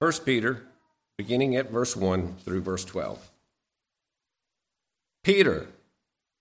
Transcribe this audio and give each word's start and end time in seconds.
1 0.00 0.12
Peter, 0.24 0.62
beginning 1.18 1.54
at 1.54 1.70
verse 1.70 1.94
1 1.94 2.36
through 2.42 2.62
verse 2.62 2.86
12. 2.86 3.30
Peter, 5.22 5.66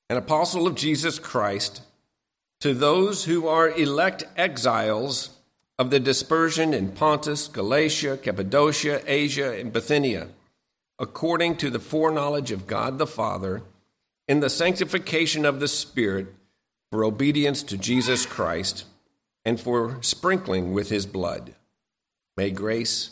an 0.10 0.16
apostle 0.16 0.66
of 0.66 0.76
Jesus 0.76 1.20
Christ, 1.20 1.82
to 2.62 2.74
those 2.74 3.26
who 3.26 3.50
are 3.50 3.70
elect 3.70 4.24
exiles 4.38 5.32
of 5.78 5.90
the 5.90 6.00
dispersion 6.00 6.74
in 6.74 6.94
Pontus, 6.94 7.50
Galatia, 7.50 8.16
Cappadocia, 8.16 9.02
Asia, 9.06 9.60
and 9.60 9.74
Bithynia, 9.74 10.30
according 10.98 11.58
to 11.58 11.70
the 11.70 11.80
foreknowledge 11.80 12.52
of 12.52 12.66
God 12.66 12.98
the 12.98 13.06
Father, 13.06 13.62
in 14.26 14.40
the 14.40 14.50
sanctification 14.50 15.44
of 15.44 15.60
the 15.60 15.68
Spirit, 15.68 16.28
for 16.94 17.04
obedience 17.04 17.62
to 17.64 17.78
Jesus 17.78 18.26
Christ, 18.26 18.86
and 19.44 19.60
for 19.60 19.98
sprinkling 20.00 20.72
with 20.72 20.90
his 20.90 21.06
blood. 21.06 21.56
May 22.38 22.52
grace 22.52 23.12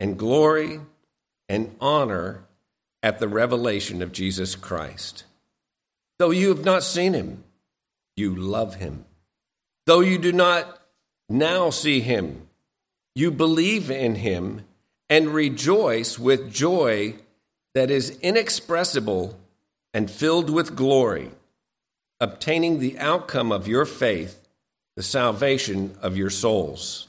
and 0.00 0.18
glory 0.18 0.80
and 1.48 1.74
honor 1.80 2.44
at 3.02 3.20
the 3.20 3.28
revelation 3.28 4.02
of 4.02 4.12
Jesus 4.12 4.54
Christ. 4.54 5.24
Though 6.18 6.30
you 6.30 6.48
have 6.48 6.64
not 6.64 6.82
seen 6.82 7.12
him, 7.12 7.44
you 8.16 8.34
love 8.34 8.76
him. 8.76 9.04
Though 9.86 10.00
you 10.00 10.18
do 10.18 10.32
not 10.32 10.80
now 11.28 11.70
see 11.70 12.00
him, 12.00 12.48
you 13.14 13.30
believe 13.30 13.90
in 13.90 14.16
him 14.16 14.64
and 15.08 15.28
rejoice 15.28 16.18
with 16.18 16.52
joy 16.52 17.16
that 17.74 17.90
is 17.90 18.18
inexpressible 18.20 19.38
and 19.92 20.10
filled 20.10 20.50
with 20.50 20.76
glory, 20.76 21.30
obtaining 22.20 22.78
the 22.78 22.98
outcome 22.98 23.52
of 23.52 23.68
your 23.68 23.84
faith, 23.84 24.48
the 24.96 25.02
salvation 25.02 25.96
of 26.00 26.16
your 26.16 26.30
souls 26.30 27.08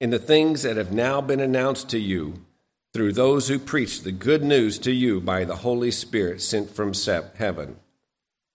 in 0.00 0.10
the 0.10 0.18
things 0.18 0.62
that 0.62 0.76
have 0.76 0.92
now 0.92 1.20
been 1.20 1.40
announced 1.40 1.88
to 1.90 1.98
you 1.98 2.34
through 2.94 3.12
those 3.12 3.48
who 3.48 3.58
preach 3.58 4.02
the 4.02 4.12
good 4.12 4.42
news 4.42 4.78
to 4.78 4.92
you 4.92 5.20
by 5.20 5.44
the 5.44 5.56
Holy 5.56 5.90
Spirit 5.90 6.40
sent 6.40 6.70
from 6.70 6.92
heaven, 7.36 7.76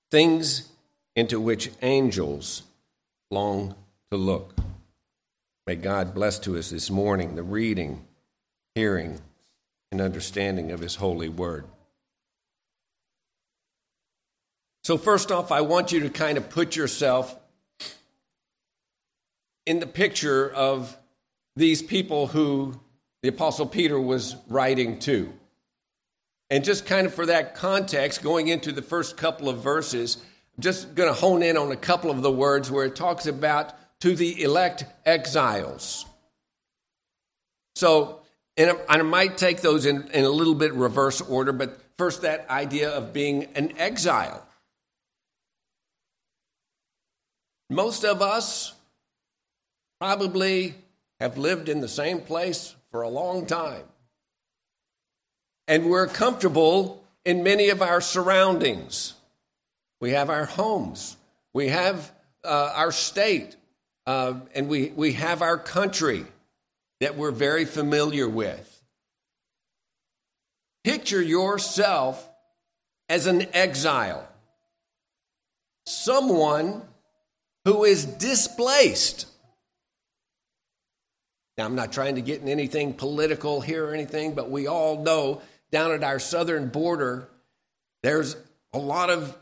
things 0.10 0.70
into 1.16 1.40
which 1.40 1.72
angels 1.82 2.64
long 3.30 3.76
to 4.12 4.18
look. 4.18 4.56
May 5.68 5.76
God 5.76 6.14
bless 6.14 6.40
to 6.40 6.58
us 6.58 6.72
this 6.72 6.90
morning 6.90 7.36
the 7.36 7.44
reading, 7.44 8.06
hearing, 8.76 9.22
and 9.92 10.02
understanding 10.02 10.72
of 10.72 10.80
His 10.80 10.96
holy 10.96 11.30
word. 11.30 11.66
So, 14.84 14.98
first 14.98 15.32
off, 15.32 15.52
I 15.52 15.62
want 15.62 15.94
you 15.94 16.02
to 16.02 16.10
kind 16.10 16.38
of 16.38 16.50
put 16.50 16.76
yourself 16.76 17.38
in 19.66 19.80
the 19.80 19.88
picture 19.88 20.52
of 20.52 20.98
these 21.56 21.82
people 21.82 22.28
who 22.28 22.80
the 23.22 23.30
Apostle 23.30 23.66
Peter 23.66 24.00
was 24.00 24.36
writing 24.48 25.00
to. 25.00 25.34
And 26.50 26.64
just 26.64 26.86
kind 26.86 27.08
of 27.08 27.14
for 27.14 27.26
that 27.26 27.56
context, 27.56 28.22
going 28.22 28.48
into 28.48 28.72
the 28.72 28.82
first 28.82 29.18
couple 29.18 29.50
of 29.50 29.60
verses, 29.60 30.18
I'm 30.58 30.62
just 30.62 30.94
going 30.94 31.10
to 31.10 31.20
hone 31.20 31.42
in 31.42 31.58
on 31.58 31.72
a 31.72 31.78
couple 31.78 32.12
of 32.12 32.22
the 32.22 32.32
words 32.32 32.70
where 32.70 32.86
it 32.86 32.96
talks 32.96 33.26
about 33.26 33.74
to 34.02 34.16
the 34.16 34.44
elect 34.44 34.86
exiles. 35.06 36.06
So, 37.76 38.20
and 38.58 38.78
I 38.88 39.02
might 39.02 39.38
take 39.38 39.62
those 39.62 39.86
in, 39.86 40.10
in 40.12 40.26
a 40.26 40.30
little 40.30 40.54
bit 40.54 40.74
reverse 40.74 41.22
order, 41.22 41.54
but 41.54 41.80
first, 41.98 42.22
that 42.22 42.48
idea 42.50 42.92
of 42.92 43.14
being 43.14 43.46
an 43.56 43.78
exile. 43.78 44.46
Most 47.70 48.04
of 48.04 48.22
us 48.22 48.74
probably 50.00 50.76
have 51.24 51.38
lived 51.38 51.70
in 51.70 51.80
the 51.80 51.88
same 51.88 52.20
place 52.20 52.76
for 52.92 53.02
a 53.02 53.08
long 53.08 53.46
time. 53.46 53.86
And 55.70 55.90
we're 55.90 56.08
comfortable 56.08 57.02
in 57.24 57.44
many 57.44 57.70
of 57.70 57.82
our 57.82 58.02
surroundings. 58.02 59.14
We 60.02 60.12
have 60.12 60.30
our 60.30 60.44
homes, 60.44 61.16
we 61.54 61.70
have 61.70 62.12
uh, 62.44 62.74
our 62.76 62.92
state, 62.92 63.56
uh, 64.06 64.34
and 64.54 64.68
we, 64.68 64.90
we 64.90 65.14
have 65.14 65.42
our 65.42 65.58
country 65.58 66.26
that 67.00 67.16
we're 67.16 67.32
very 67.32 67.64
familiar 67.64 68.28
with. 68.28 68.84
Picture 70.84 71.22
yourself 71.22 72.30
as 73.08 73.28
an 73.28 73.48
exile, 73.54 74.28
someone 75.86 76.82
who 77.64 77.86
is 77.86 78.04
displaced 78.06 79.28
now, 81.58 81.66
I'm 81.66 81.76
not 81.76 81.92
trying 81.92 82.16
to 82.16 82.22
get 82.22 82.42
in 82.42 82.50
anything 82.50 82.94
political 82.94 83.62
here 83.62 83.86
or 83.86 83.94
anything, 83.94 84.34
but 84.34 84.50
we 84.50 84.68
all 84.68 85.04
know 85.04 85.42
down 85.72 85.92
at 85.92 86.04
our 86.04 86.20
southern 86.20 86.70
border, 86.70 87.30
there's 88.02 88.36
a 88.74 88.80
lot 88.80 89.10
of 89.10 89.38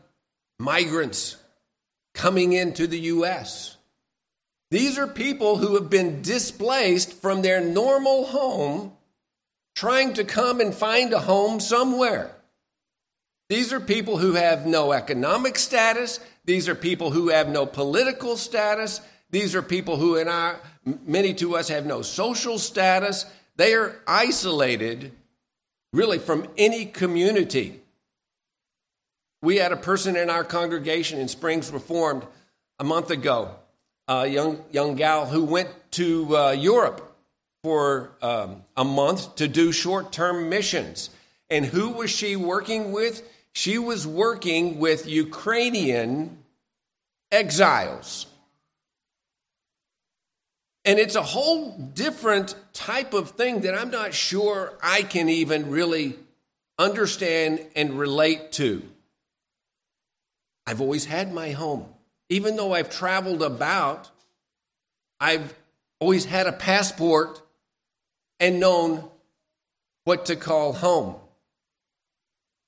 migrants 0.58 1.36
coming 2.14 2.52
into 2.52 2.86
the 2.86 2.98
U.S. 3.00 3.76
These 4.70 4.98
are 4.98 5.06
people 5.06 5.56
who 5.56 5.74
have 5.74 5.88
been 5.88 6.22
displaced 6.22 7.14
from 7.14 7.40
their 7.40 7.62
normal 7.62 8.26
home, 8.26 8.92
trying 9.74 10.12
to 10.14 10.24
come 10.24 10.60
and 10.60 10.74
find 10.74 11.12
a 11.14 11.20
home 11.20 11.60
somewhere. 11.60 12.34
These 13.48 13.72
are 13.72 13.80
people 13.80 14.18
who 14.18 14.32
have 14.32 14.66
no 14.66 14.92
economic 14.92 15.58
status. 15.58 16.20
These 16.44 16.68
are 16.68 16.74
people 16.74 17.10
who 17.10 17.28
have 17.28 17.48
no 17.48 17.66
political 17.66 18.36
status. 18.36 19.00
These 19.32 19.54
are 19.54 19.62
people 19.62 19.96
who, 19.96 20.16
in 20.16 20.28
our, 20.28 20.60
many 20.84 21.34
to 21.34 21.56
us, 21.56 21.68
have 21.68 21.86
no 21.86 22.02
social 22.02 22.58
status. 22.58 23.24
They 23.56 23.72
are 23.74 23.96
isolated, 24.06 25.12
really, 25.92 26.18
from 26.18 26.46
any 26.56 26.84
community. 26.84 27.80
We 29.40 29.56
had 29.56 29.72
a 29.72 29.76
person 29.76 30.16
in 30.16 30.30
our 30.30 30.44
congregation 30.44 31.18
in 31.18 31.28
Springs 31.28 31.72
Reformed 31.72 32.24
a 32.78 32.84
month 32.84 33.10
ago, 33.10 33.56
a 34.06 34.26
young, 34.26 34.62
young 34.70 34.96
gal 34.96 35.26
who 35.26 35.44
went 35.44 35.70
to 35.92 36.36
uh, 36.36 36.50
Europe 36.52 37.16
for 37.64 38.10
um, 38.20 38.64
a 38.76 38.84
month 38.84 39.36
to 39.36 39.48
do 39.48 39.72
short 39.72 40.12
term 40.12 40.50
missions. 40.50 41.08
And 41.48 41.64
who 41.64 41.90
was 41.90 42.10
she 42.10 42.36
working 42.36 42.92
with? 42.92 43.22
She 43.54 43.78
was 43.78 44.06
working 44.06 44.78
with 44.78 45.06
Ukrainian 45.06 46.38
exiles. 47.30 48.26
And 50.84 50.98
it's 50.98 51.14
a 51.14 51.22
whole 51.22 51.70
different 51.94 52.56
type 52.72 53.14
of 53.14 53.30
thing 53.30 53.60
that 53.60 53.74
I'm 53.74 53.90
not 53.90 54.14
sure 54.14 54.76
I 54.82 55.02
can 55.02 55.28
even 55.28 55.70
really 55.70 56.18
understand 56.78 57.64
and 57.76 57.98
relate 57.98 58.52
to. 58.52 58.82
I've 60.66 60.80
always 60.80 61.04
had 61.04 61.32
my 61.32 61.50
home. 61.50 61.86
Even 62.28 62.56
though 62.56 62.74
I've 62.74 62.90
traveled 62.90 63.42
about, 63.42 64.10
I've 65.20 65.54
always 66.00 66.24
had 66.24 66.46
a 66.46 66.52
passport 66.52 67.40
and 68.40 68.58
known 68.58 69.08
what 70.04 70.26
to 70.26 70.36
call 70.36 70.72
home. 70.72 71.14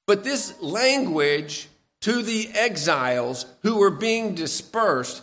But 0.07 0.23
this 0.23 0.61
language 0.61 1.69
to 2.03 2.23
the 2.23 2.51
exiles 2.53 3.47
who 3.63 3.79
were 3.79 3.91
being 3.91 4.35
dispersed, 4.35 5.23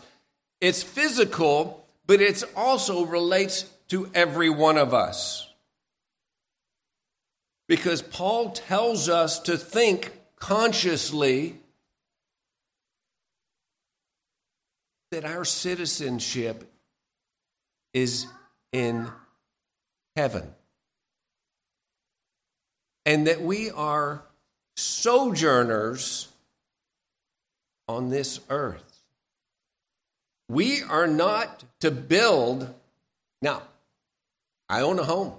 it's 0.60 0.84
physical, 0.84 1.81
but 2.12 2.20
it 2.20 2.44
also 2.58 3.06
relates 3.06 3.64
to 3.88 4.12
every 4.14 4.50
one 4.50 4.78
of 4.78 4.94
us. 4.94 5.48
Because 7.70 8.02
Paul 8.02 8.50
tells 8.50 9.08
us 9.08 9.40
to 9.40 9.58
think 9.58 10.12
consciously 10.36 11.56
that 15.12 15.24
our 15.24 15.46
citizenship 15.46 16.70
is 17.94 18.28
in 18.74 19.08
heaven. 20.18 20.54
And 23.06 23.26
that 23.28 23.42
we 23.42 23.72
are 23.72 24.26
sojourners 24.76 26.28
on 27.88 28.10
this 28.10 28.42
earth. 28.50 28.91
We 30.52 30.84
are 30.84 31.08
not 31.08 31.64
to 31.80 31.90
build. 31.92 32.74
Now, 33.42 33.64
I 34.68 34.82
own 34.82 35.00
a 35.00 35.04
home, 35.06 35.32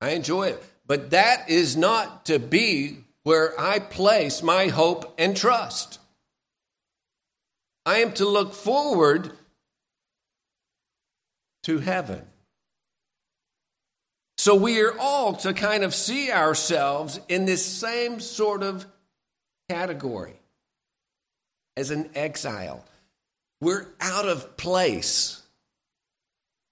I 0.00 0.10
enjoy 0.10 0.50
it, 0.50 0.64
but 0.86 1.10
that 1.10 1.50
is 1.50 1.76
not 1.76 2.26
to 2.26 2.38
be 2.38 2.98
where 3.24 3.60
I 3.60 3.80
place 3.80 4.44
my 4.44 4.68
hope 4.68 5.12
and 5.18 5.36
trust. 5.36 5.98
I 7.84 7.98
am 7.98 8.12
to 8.12 8.24
look 8.24 8.54
forward 8.54 9.32
to 11.64 11.78
heaven. 11.80 12.24
So 14.38 14.54
we 14.54 14.80
are 14.80 14.96
all 14.96 15.32
to 15.38 15.54
kind 15.54 15.82
of 15.82 15.92
see 15.92 16.30
ourselves 16.30 17.18
in 17.26 17.46
this 17.46 17.66
same 17.66 18.20
sort 18.20 18.62
of 18.62 18.86
category 19.68 20.38
as 21.76 21.90
an 21.90 22.10
exile. 22.14 22.84
We're 23.60 23.86
out 24.00 24.28
of 24.28 24.56
place 24.56 25.42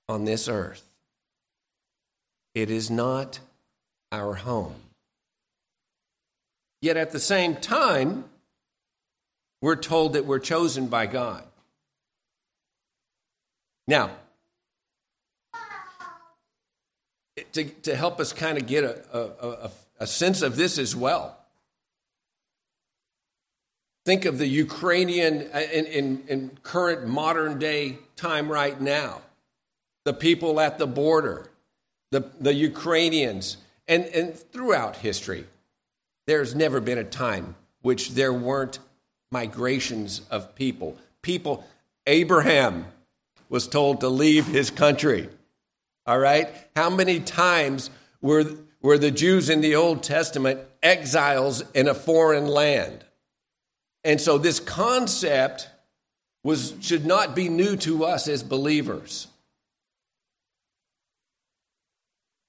on 0.08 0.24
this 0.24 0.48
earth. 0.48 0.82
It 2.54 2.70
is 2.70 2.90
not 2.90 3.40
our 4.12 4.34
home. 4.34 4.74
Yet 6.82 6.96
at 6.96 7.12
the 7.12 7.20
same 7.20 7.56
time, 7.56 8.24
we're 9.62 9.76
told 9.76 10.12
that 10.12 10.26
we're 10.26 10.38
chosen 10.38 10.88
by 10.88 11.06
God. 11.06 11.44
Now, 13.88 14.10
to, 17.52 17.64
to 17.64 17.96
help 17.96 18.20
us 18.20 18.32
kind 18.32 18.58
of 18.58 18.66
get 18.66 18.84
a, 18.84 19.02
a, 19.12 19.48
a, 19.48 19.70
a 20.00 20.06
sense 20.06 20.42
of 20.42 20.56
this 20.56 20.78
as 20.78 20.94
well, 20.94 21.38
think 24.04 24.24
of 24.24 24.38
the 24.38 24.46
Ukrainian 24.46 25.48
uh, 25.52 25.60
in, 25.72 25.86
in, 25.86 26.24
in 26.28 26.58
current 26.62 27.06
modern 27.06 27.58
day 27.58 27.98
time 28.16 28.50
right 28.50 28.80
now, 28.80 29.22
the 30.04 30.12
people 30.12 30.60
at 30.60 30.78
the 30.78 30.86
border, 30.86 31.50
the, 32.10 32.30
the 32.40 32.54
Ukrainians, 32.54 33.56
and, 33.88 34.04
and 34.06 34.36
throughout 34.36 34.96
history. 34.96 35.46
There's 36.26 36.54
never 36.54 36.80
been 36.80 36.98
a 36.98 37.04
time 37.04 37.54
which 37.82 38.10
there 38.10 38.32
weren't 38.32 38.78
migrations 39.30 40.22
of 40.30 40.54
people. 40.54 40.96
People, 41.22 41.66
Abraham 42.06 42.86
was 43.48 43.68
told 43.68 44.00
to 44.00 44.08
leave 44.08 44.46
his 44.46 44.70
country. 44.70 45.28
All 46.06 46.18
right? 46.18 46.48
How 46.76 46.90
many 46.90 47.20
times 47.20 47.90
were, 48.20 48.44
were 48.80 48.98
the 48.98 49.10
Jews 49.10 49.48
in 49.48 49.60
the 49.60 49.74
Old 49.74 50.02
Testament 50.02 50.60
exiles 50.82 51.62
in 51.72 51.88
a 51.88 51.94
foreign 51.94 52.46
land? 52.46 53.04
And 54.04 54.20
so 54.20 54.36
this 54.36 54.60
concept 54.60 55.68
was, 56.42 56.74
should 56.80 57.06
not 57.06 57.34
be 57.34 57.48
new 57.48 57.74
to 57.76 58.04
us 58.04 58.28
as 58.28 58.42
believers. 58.42 59.26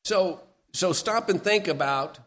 So, 0.03 0.41
so 0.73 0.91
stop 0.91 1.29
and 1.29 1.41
think 1.41 1.67
about 1.67 2.19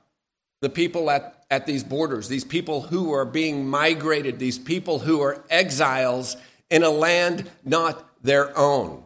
the 0.62 0.70
people 0.70 1.10
at, 1.10 1.44
at 1.50 1.66
these 1.66 1.84
borders, 1.84 2.28
these 2.28 2.44
people 2.44 2.80
who 2.80 3.12
are 3.12 3.26
being 3.26 3.68
migrated, 3.68 4.38
these 4.38 4.58
people 4.58 4.98
who 4.98 5.20
are 5.20 5.44
exiles 5.50 6.36
in 6.70 6.82
a 6.82 6.90
land 6.90 7.48
not 7.64 8.04
their 8.22 8.56
own. 8.58 9.04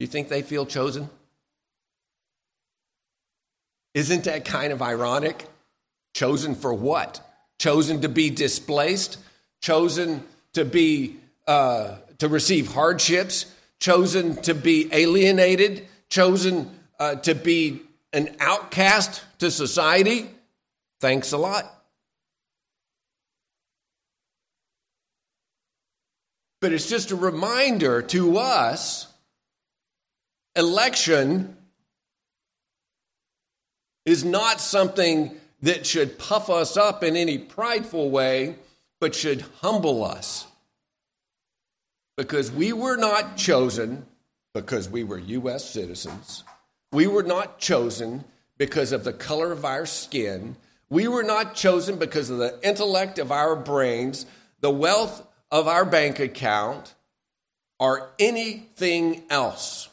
You 0.00 0.08
think 0.08 0.28
they 0.28 0.42
feel 0.42 0.66
chosen? 0.66 1.08
Isn't 3.94 4.24
that 4.24 4.44
kind 4.44 4.72
of 4.72 4.82
ironic? 4.82 5.46
Chosen 6.14 6.54
for 6.54 6.74
what? 6.74 7.20
Chosen 7.58 8.00
to 8.02 8.08
be 8.08 8.30
displaced? 8.30 9.18
Chosen 9.60 10.24
to 10.52 10.64
be 10.64 11.16
uh, 11.46 11.96
to 12.18 12.28
receive 12.28 12.72
hardships? 12.72 13.46
Chosen 13.80 14.36
to 14.42 14.54
be 14.54 14.88
alienated? 14.92 15.86
Chosen 16.08 16.70
uh, 16.98 17.16
to 17.16 17.34
be 17.34 17.82
an 18.12 18.36
outcast 18.40 19.22
to 19.38 19.50
society? 19.50 20.30
Thanks 21.00 21.32
a 21.32 21.38
lot. 21.38 21.82
But 26.60 26.72
it's 26.72 26.88
just 26.88 27.10
a 27.10 27.16
reminder 27.16 28.02
to 28.02 28.38
us 28.38 29.08
election 30.54 31.56
is 34.04 34.24
not 34.24 34.60
something 34.60 35.32
that 35.62 35.86
should 35.86 36.18
puff 36.18 36.50
us 36.50 36.76
up 36.76 37.02
in 37.02 37.16
any 37.16 37.38
prideful 37.38 38.10
way, 38.10 38.56
but 39.00 39.14
should 39.14 39.44
humble 39.60 40.04
us. 40.04 40.46
Because 42.16 42.50
we 42.50 42.72
were 42.72 42.96
not 42.96 43.36
chosen 43.36 44.06
because 44.54 44.88
we 44.88 45.02
were 45.02 45.18
U.S. 45.18 45.68
citizens. 45.68 46.44
We 46.92 47.06
were 47.06 47.22
not 47.22 47.58
chosen 47.58 48.24
because 48.58 48.92
of 48.92 49.04
the 49.04 49.12
color 49.12 49.50
of 49.50 49.64
our 49.64 49.86
skin. 49.86 50.56
We 50.90 51.08
were 51.08 51.22
not 51.22 51.54
chosen 51.54 51.98
because 51.98 52.28
of 52.28 52.38
the 52.38 52.58
intellect 52.62 53.18
of 53.18 53.32
our 53.32 53.56
brains, 53.56 54.26
the 54.60 54.70
wealth 54.70 55.26
of 55.50 55.68
our 55.68 55.84
bank 55.86 56.18
account, 56.18 56.94
or 57.78 58.10
anything 58.18 59.22
else. 59.30 59.88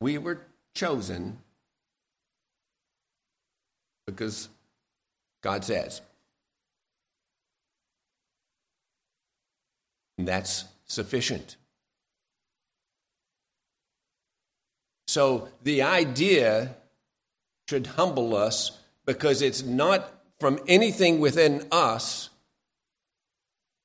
We 0.00 0.18
were 0.18 0.40
chosen 0.74 1.38
because 4.10 4.48
God 5.42 5.64
says. 5.64 6.02
And 10.18 10.28
that's 10.28 10.64
sufficient. 10.86 11.56
So 15.08 15.48
the 15.62 15.82
idea 15.82 16.76
should 17.68 17.86
humble 17.86 18.36
us 18.36 18.78
because 19.06 19.42
it's 19.42 19.62
not 19.62 20.12
from 20.38 20.58
anything 20.68 21.20
within 21.20 21.66
us 21.72 22.30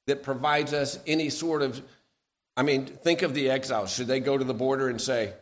that 0.08 0.24
provides 0.24 0.74
us 0.74 1.00
any 1.08 1.30
sort 1.30 1.62
of. 1.62 1.82
I 2.58 2.64
mean, 2.64 2.86
think 2.86 3.22
of 3.22 3.34
the 3.34 3.50
exiles. 3.50 3.94
Should 3.94 4.08
they 4.08 4.20
go 4.20 4.38
to 4.38 4.44
the 4.44 4.54
border 4.54 4.88
and 4.88 5.02
say, 5.02 5.34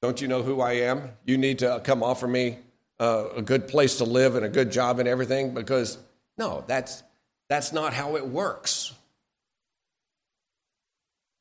Don't 0.00 0.20
you 0.20 0.28
know 0.28 0.42
who 0.42 0.60
I 0.60 0.72
am? 0.72 1.10
You 1.24 1.38
need 1.38 1.60
to 1.60 1.80
come 1.84 2.02
offer 2.02 2.26
me 2.26 2.58
uh, 3.02 3.30
a 3.34 3.42
good 3.42 3.66
place 3.66 3.98
to 3.98 4.04
live 4.04 4.36
and 4.36 4.44
a 4.44 4.48
good 4.48 4.70
job 4.70 5.00
and 5.00 5.08
everything? 5.08 5.52
Because, 5.52 5.98
no, 6.38 6.62
that's, 6.68 7.02
that's 7.48 7.72
not 7.72 7.92
how 7.92 8.14
it 8.14 8.24
works. 8.24 8.94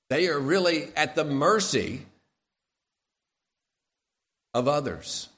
They 0.10 0.27
are 0.27 0.39
really 0.39 0.89
at 0.96 1.13
the 1.15 1.24
mercy 1.24 2.01
of 4.56 4.68
others. 4.68 5.30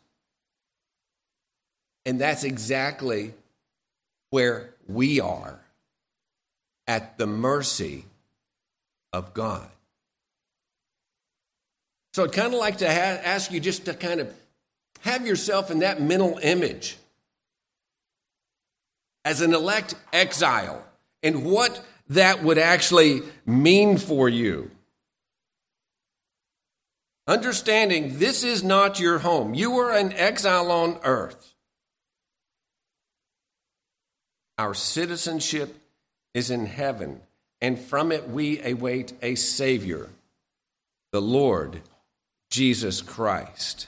And 2.05 2.21
that's 2.21 2.45
exactly 2.45 3.33
where 4.29 4.73
we 4.87 5.19
are 5.19 5.59
at 6.87 7.17
the 7.17 7.27
mercy 7.27 8.05
of 9.11 9.33
God. 9.33 9.67
So 12.13 12.23
I'd 12.23 12.31
kind 12.31 12.53
of 12.53 12.59
like 12.59 12.77
to 12.77 12.87
ha- 12.87 13.21
ask 13.23 13.51
you 13.51 13.59
just 13.59 13.85
to 13.85 13.93
kind 13.93 14.21
of 14.21 14.33
have 15.03 15.27
yourself 15.27 15.69
in 15.69 15.79
that 15.79 16.01
mental 16.01 16.39
image 16.41 16.97
as 19.25 19.41
an 19.41 19.53
elect 19.53 19.95
exile 20.13 20.83
and 21.21 21.45
what 21.45 21.85
that 22.09 22.41
would 22.41 22.57
actually 22.57 23.21
mean 23.45 23.97
for 23.97 24.29
you. 24.29 24.71
Understanding 27.27 28.19
this 28.19 28.43
is 28.43 28.63
not 28.63 28.99
your 28.99 29.19
home. 29.19 29.53
You 29.53 29.77
are 29.79 29.91
an 29.91 30.13
exile 30.13 30.71
on 30.71 30.97
earth. 31.03 31.53
Our 34.57 34.73
citizenship 34.73 35.75
is 36.33 36.49
in 36.49 36.65
heaven, 36.65 37.21
and 37.59 37.77
from 37.77 38.11
it 38.11 38.29
we 38.29 38.61
await 38.61 39.13
a 39.21 39.35
Savior, 39.35 40.09
the 41.11 41.21
Lord 41.21 41.81
Jesus 42.49 43.01
Christ. 43.01 43.87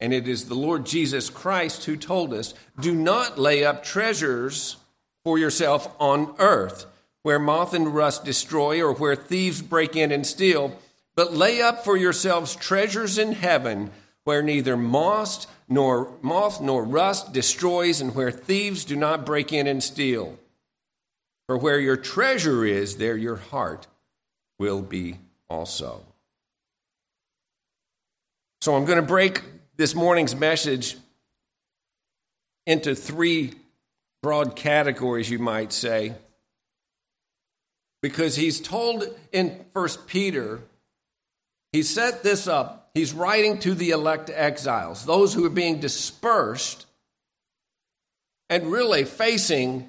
And 0.00 0.12
it 0.12 0.28
is 0.28 0.44
the 0.44 0.54
Lord 0.54 0.86
Jesus 0.86 1.28
Christ 1.28 1.84
who 1.84 1.96
told 1.96 2.32
us 2.32 2.54
do 2.78 2.94
not 2.94 3.38
lay 3.38 3.64
up 3.64 3.82
treasures 3.82 4.76
for 5.24 5.38
yourself 5.38 5.94
on 5.98 6.34
earth, 6.38 6.86
where 7.22 7.38
moth 7.38 7.74
and 7.74 7.94
rust 7.94 8.24
destroy, 8.24 8.80
or 8.80 8.94
where 8.94 9.16
thieves 9.16 9.60
break 9.60 9.96
in 9.96 10.12
and 10.12 10.26
steal, 10.26 10.78
but 11.16 11.34
lay 11.34 11.60
up 11.60 11.84
for 11.84 11.96
yourselves 11.96 12.54
treasures 12.54 13.18
in 13.18 13.32
heaven, 13.32 13.90
where 14.24 14.42
neither 14.42 14.76
moth 14.76 15.46
nor 15.68 16.12
moth 16.22 16.60
nor 16.60 16.84
rust 16.84 17.32
destroys, 17.32 18.00
and 18.00 18.14
where 18.14 18.30
thieves 18.30 18.84
do 18.84 18.94
not 18.94 19.26
break 19.26 19.52
in 19.52 19.66
and 19.66 19.82
steal. 19.82 20.38
For 21.46 21.58
where 21.58 21.80
your 21.80 21.96
treasure 21.96 22.64
is, 22.64 22.98
there 22.98 23.16
your 23.16 23.36
heart 23.36 23.86
will 24.58 24.82
be 24.82 25.18
also. 25.48 26.04
So 28.60 28.74
I'm 28.74 28.84
going 28.84 29.00
to 29.00 29.06
break 29.06 29.42
this 29.78 29.94
morning's 29.94 30.34
message 30.34 30.96
into 32.66 32.94
three 32.96 33.54
broad 34.22 34.56
categories, 34.56 35.30
you 35.30 35.38
might 35.38 35.72
say, 35.72 36.14
because 38.02 38.34
he's 38.34 38.60
told 38.60 39.04
in 39.32 39.64
First 39.72 40.08
Peter, 40.08 40.60
he 41.72 41.84
set 41.84 42.24
this 42.24 42.48
up. 42.48 42.90
He's 42.92 43.12
writing 43.12 43.58
to 43.60 43.74
the 43.74 43.90
elect 43.90 44.30
exiles, 44.30 45.04
those 45.04 45.32
who 45.32 45.44
are 45.44 45.50
being 45.50 45.78
dispersed 45.78 46.86
and 48.50 48.72
really 48.72 49.04
facing 49.04 49.88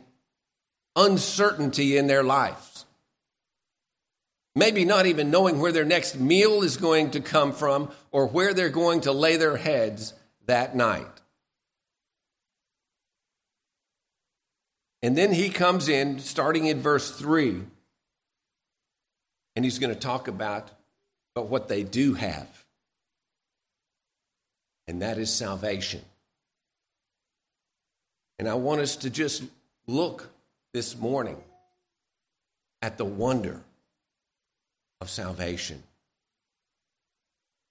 uncertainty 0.96 1.98
in 1.98 2.06
their 2.06 2.24
lives. 2.24 2.69
Maybe 4.60 4.84
not 4.84 5.06
even 5.06 5.32
knowing 5.32 5.62
where 5.62 5.72
their 5.72 5.86
next 5.86 6.20
meal 6.20 6.64
is 6.64 6.76
going 6.76 7.12
to 7.12 7.22
come 7.22 7.54
from 7.54 7.92
or 8.12 8.28
where 8.28 8.54
they're 8.54 8.68
going 8.68 9.00
to 9.02 9.14
lay 9.14 9.38
their 9.38 9.56
heads 9.56 10.14
that 10.48 10.76
night. 10.76 11.08
And 15.02 15.18
then 15.18 15.32
he 15.32 15.48
comes 15.48 15.88
in, 15.88 16.20
starting 16.20 16.66
in 16.66 16.82
verse 16.82 17.10
3, 17.10 17.62
and 19.56 19.64
he's 19.64 19.80
going 19.80 19.94
to 19.94 20.00
talk 20.00 20.28
about, 20.28 20.70
but 21.36 21.48
what 21.48 21.70
they 21.70 21.84
do 21.84 22.16
have. 22.16 22.66
And 24.90 25.02
that 25.02 25.18
is 25.18 25.34
salvation. 25.34 26.02
And 28.38 28.50
I 28.50 28.56
want 28.56 28.82
us 28.82 28.98
to 28.98 29.10
just 29.10 29.42
look 29.88 30.30
this 30.74 30.98
morning 30.98 31.42
at 32.82 32.98
the 32.98 33.06
wonder 33.06 33.62
of 35.02 35.10
salvation. 35.10 35.82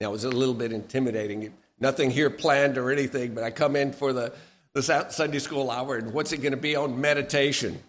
Now, 0.01 0.09
it 0.09 0.13
was 0.13 0.25
a 0.25 0.31
little 0.31 0.55
bit 0.55 0.73
intimidating. 0.73 1.53
Nothing 1.81 2.11
here 2.11 2.31
planned 2.31 2.79
or 2.79 2.91
anything, 2.91 3.35
but 3.35 3.45
I 3.45 3.51
come 3.51 3.77
in 3.77 3.93
for 3.93 4.13
the 4.13 4.33
the 4.75 5.07
Sunday 5.11 5.39
school 5.39 5.71
hour, 5.71 5.97
and 5.97 6.13
what's 6.13 6.33
it 6.33 6.39
going 6.39 6.53
to 6.53 6.57
be 6.57 6.77
on 6.77 7.01
meditation? 7.01 7.83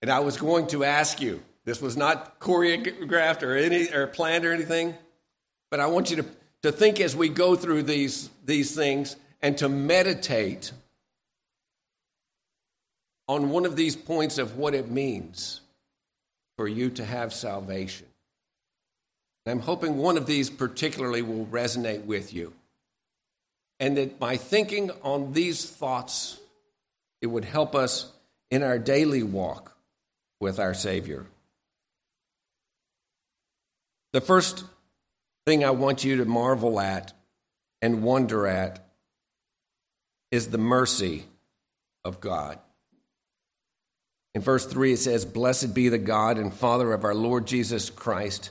And 0.00 0.10
I 0.10 0.20
was 0.20 0.36
going 0.36 0.68
to 0.68 0.84
ask 0.84 1.20
you, 1.20 1.42
this 1.64 1.80
was 1.80 1.96
not 1.96 2.40
choreographed 2.40 3.42
or 3.42 3.56
any 3.56 3.92
or 3.92 4.06
planned 4.06 4.44
or 4.44 4.52
anything, 4.52 4.94
but 5.70 5.80
I 5.80 5.86
want 5.86 6.10
you 6.10 6.16
to, 6.16 6.26
to 6.62 6.72
think 6.72 7.00
as 7.00 7.16
we 7.16 7.28
go 7.28 7.56
through 7.56 7.84
these, 7.84 8.30
these 8.44 8.74
things 8.74 9.16
and 9.40 9.56
to 9.58 9.68
meditate 9.68 10.72
on 13.28 13.50
one 13.50 13.64
of 13.64 13.76
these 13.76 13.96
points 13.96 14.38
of 14.38 14.56
what 14.56 14.74
it 14.74 14.90
means 14.90 15.60
for 16.56 16.68
you 16.68 16.90
to 16.90 17.04
have 17.04 17.32
salvation. 17.32 18.06
I'm 19.46 19.60
hoping 19.60 19.98
one 19.98 20.16
of 20.16 20.26
these 20.26 20.50
particularly 20.50 21.22
will 21.22 21.46
resonate 21.46 22.04
with 22.04 22.32
you 22.32 22.52
and 23.82 23.96
that 23.96 24.20
by 24.20 24.36
thinking 24.36 24.92
on 25.02 25.32
these 25.32 25.68
thoughts, 25.68 26.38
it 27.20 27.26
would 27.26 27.44
help 27.44 27.74
us 27.74 28.12
in 28.48 28.62
our 28.62 28.78
daily 28.78 29.24
walk 29.24 29.76
with 30.40 30.60
our 30.60 30.72
Savior. 30.72 31.26
The 34.12 34.20
first 34.20 34.64
thing 35.44 35.64
I 35.64 35.70
want 35.70 36.04
you 36.04 36.18
to 36.18 36.24
marvel 36.24 36.78
at 36.78 37.12
and 37.80 38.04
wonder 38.04 38.46
at 38.46 38.86
is 40.30 40.50
the 40.50 40.58
mercy 40.58 41.24
of 42.04 42.20
God. 42.20 42.60
In 44.32 44.42
verse 44.42 44.64
3, 44.64 44.92
it 44.92 44.98
says, 44.98 45.24
Blessed 45.24 45.74
be 45.74 45.88
the 45.88 45.98
God 45.98 46.38
and 46.38 46.54
Father 46.54 46.92
of 46.92 47.02
our 47.02 47.16
Lord 47.16 47.46
Jesus 47.46 47.90
Christ, 47.90 48.50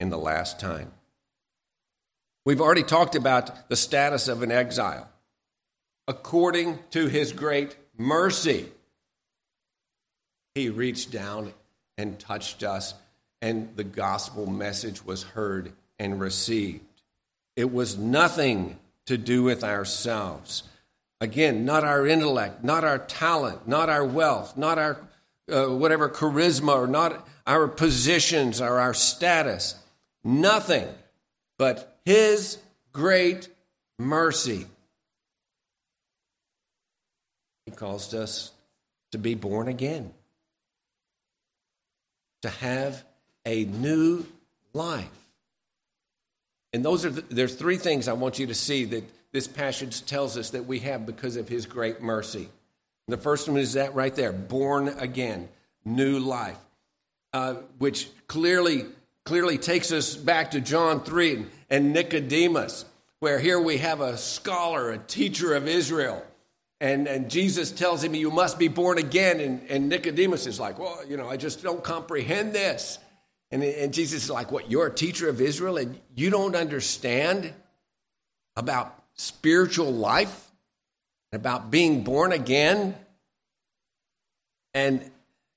in 0.00 0.10
the 0.10 0.18
last 0.18 0.58
time. 0.58 0.90
We've 2.44 2.60
already 2.60 2.82
talked 2.82 3.14
about 3.14 3.68
the 3.68 3.76
status 3.76 4.26
of 4.26 4.42
an 4.42 4.50
exile 4.50 5.08
according 6.08 6.76
to 6.90 7.06
his 7.06 7.32
great 7.32 7.76
mercy. 7.96 8.66
He 10.56 10.68
reached 10.68 11.12
down 11.12 11.52
and 11.96 12.18
touched 12.18 12.64
us, 12.64 12.94
and 13.40 13.68
the 13.76 13.84
gospel 13.84 14.50
message 14.50 15.04
was 15.04 15.22
heard 15.22 15.72
and 16.00 16.18
received. 16.20 16.82
It 17.54 17.72
was 17.72 17.96
nothing 17.96 18.78
to 19.06 19.16
do 19.16 19.44
with 19.44 19.62
ourselves. 19.62 20.64
Again, 21.20 21.64
not 21.64 21.84
our 21.84 22.06
intellect, 22.06 22.64
not 22.64 22.82
our 22.82 22.98
talent, 22.98 23.68
not 23.68 23.88
our 23.88 24.04
wealth, 24.04 24.56
not 24.56 24.78
our 24.78 24.96
uh, 25.52 25.66
whatever 25.66 26.08
charisma, 26.08 26.74
or 26.74 26.86
not 26.86 27.26
our 27.46 27.68
positions 27.68 28.60
or 28.60 28.80
our 28.80 28.94
status. 28.94 29.74
Nothing 30.22 30.88
but 31.58 31.98
His 32.04 32.58
great 32.92 33.48
mercy. 33.98 34.66
He 37.66 37.72
calls 37.72 38.12
us 38.14 38.52
to 39.12 39.18
be 39.18 39.34
born 39.34 39.68
again, 39.68 40.12
to 42.42 42.48
have 42.48 43.04
a 43.44 43.64
new 43.64 44.26
life. 44.72 45.08
And 46.72 46.84
those 46.84 47.04
are 47.04 47.10
the, 47.10 47.22
there's 47.22 47.54
three 47.54 47.76
things 47.76 48.08
I 48.08 48.12
want 48.12 48.38
you 48.38 48.46
to 48.46 48.54
see 48.54 48.84
that 48.86 49.04
this 49.32 49.48
passage 49.48 50.04
tells 50.06 50.36
us 50.36 50.50
that 50.50 50.66
we 50.66 50.80
have 50.80 51.06
because 51.06 51.36
of 51.36 51.48
his 51.48 51.66
great 51.66 52.00
mercy. 52.00 52.48
The 53.08 53.16
first 53.16 53.48
one 53.48 53.58
is 53.58 53.72
that 53.72 53.94
right 53.94 54.14
there, 54.14 54.32
born 54.32 54.88
again, 54.88 55.48
new 55.84 56.18
life, 56.18 56.58
uh, 57.32 57.54
which 57.78 58.08
clearly 58.28 58.86
clearly 59.24 59.58
takes 59.58 59.92
us 59.92 60.16
back 60.16 60.52
to 60.52 60.60
John 60.60 61.02
3 61.02 61.46
and 61.68 61.92
Nicodemus, 61.92 62.84
where 63.20 63.38
here 63.38 63.60
we 63.60 63.78
have 63.78 64.00
a 64.00 64.16
scholar, 64.16 64.90
a 64.90 64.98
teacher 64.98 65.54
of 65.54 65.68
Israel, 65.68 66.24
and, 66.80 67.06
and 67.06 67.30
Jesus 67.30 67.70
tells 67.70 68.02
him, 68.02 68.14
You 68.14 68.30
must 68.30 68.58
be 68.58 68.68
born 68.68 68.98
again. 68.98 69.38
And, 69.40 69.60
and 69.68 69.88
Nicodemus 69.88 70.46
is 70.46 70.58
like, 70.58 70.78
Well, 70.78 71.02
you 71.06 71.16
know, 71.16 71.28
I 71.28 71.36
just 71.36 71.62
don't 71.62 71.84
comprehend 71.84 72.54
this. 72.54 72.98
And, 73.50 73.62
and 73.62 73.92
Jesus 73.92 74.24
is 74.24 74.30
like, 74.30 74.50
What? 74.50 74.70
You're 74.70 74.86
a 74.86 74.94
teacher 74.94 75.28
of 75.28 75.40
Israel 75.40 75.76
and 75.76 76.00
you 76.14 76.30
don't 76.30 76.56
understand 76.56 77.52
about 78.56 78.96
spiritual 79.14 79.92
life, 79.92 80.50
about 81.32 81.70
being 81.70 82.02
born 82.02 82.32
again, 82.32 82.94
and, 84.72 85.10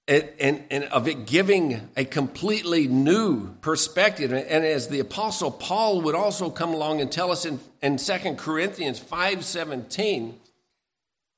and, 0.07 0.63
and 0.69 0.83
of 0.85 1.07
it 1.07 1.25
giving 1.25 1.89
a 1.95 2.03
completely 2.03 2.87
new 2.87 3.53
perspective. 3.61 4.33
And 4.33 4.65
as 4.65 4.89
the 4.89 4.99
Apostle 4.99 5.51
Paul 5.51 6.01
would 6.01 6.15
also 6.15 6.49
come 6.49 6.73
along 6.73 6.99
and 6.99 7.11
tell 7.11 7.31
us 7.31 7.45
in, 7.45 7.59
in 7.81 7.97
2 7.97 8.35
Corinthians 8.35 8.99
5.17, 8.99 10.33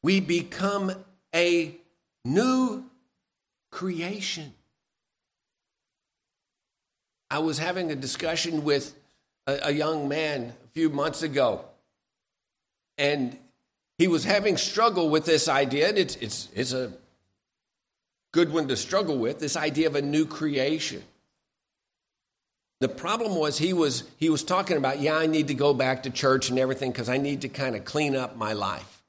we 0.01 0.19
become 0.19 0.91
a 1.33 1.75
new 2.23 2.85
creation. 3.71 4.53
I 7.29 7.39
was 7.39 7.59
having 7.59 7.91
a 7.91 7.95
discussion 7.95 8.63
with 8.63 8.95
a, 9.45 9.59
a 9.63 9.71
young 9.71 10.07
man 10.07 10.53
a 10.63 10.67
few 10.73 10.89
months 10.89 11.21
ago, 11.21 11.65
and 12.97 13.37
he 13.97 14.07
was 14.07 14.23
having 14.23 14.57
struggle 14.57 15.09
with 15.09 15.25
this 15.25 15.47
idea, 15.47 15.89
and 15.89 15.97
it's, 15.97 16.15
it's, 16.17 16.49
it's 16.53 16.73
a 16.73 16.91
good 18.35 18.51
one 18.51 18.67
to 18.67 18.75
struggle 18.75 19.17
with 19.17 19.39
this 19.39 19.55
idea 19.55 19.87
of 19.87 19.95
a 19.95 20.01
new 20.01 20.25
creation. 20.25 21.01
The 22.81 22.89
problem 22.89 23.37
was 23.37 23.57
he 23.57 23.71
was 23.71 24.03
he 24.17 24.29
was 24.29 24.43
talking 24.43 24.75
about, 24.75 24.99
yeah, 24.99 25.15
I 25.15 25.25
need 25.25 25.47
to 25.47 25.53
go 25.53 25.73
back 25.73 26.03
to 26.03 26.09
church 26.09 26.49
and 26.49 26.59
everything 26.59 26.91
because 26.91 27.07
I 27.07 27.15
need 27.15 27.41
to 27.41 27.49
kind 27.49 27.77
of 27.77 27.85
clean 27.85 28.13
up 28.13 28.35
my 28.35 28.51
life. 28.51 29.03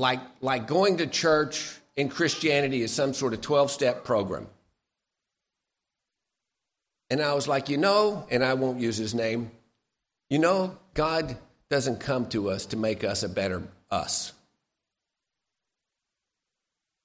Like 0.00 0.18
like 0.40 0.66
going 0.66 0.96
to 0.96 1.06
church 1.06 1.78
in 1.94 2.08
Christianity 2.08 2.82
is 2.82 2.92
some 2.92 3.14
sort 3.14 3.34
of 3.34 3.40
12-step 3.40 4.02
program. 4.02 4.48
And 7.08 7.22
I 7.22 7.34
was 7.34 7.46
like, 7.46 7.68
you 7.68 7.78
know, 7.78 8.26
and 8.32 8.44
I 8.44 8.54
won't 8.54 8.80
use 8.80 8.96
his 8.96 9.14
name, 9.14 9.52
you 10.28 10.40
know, 10.40 10.76
God 10.94 11.36
doesn't 11.70 12.00
come 12.00 12.28
to 12.30 12.50
us 12.50 12.66
to 12.66 12.76
make 12.76 13.04
us 13.04 13.22
a 13.22 13.28
better 13.28 13.62
us. 13.92 14.32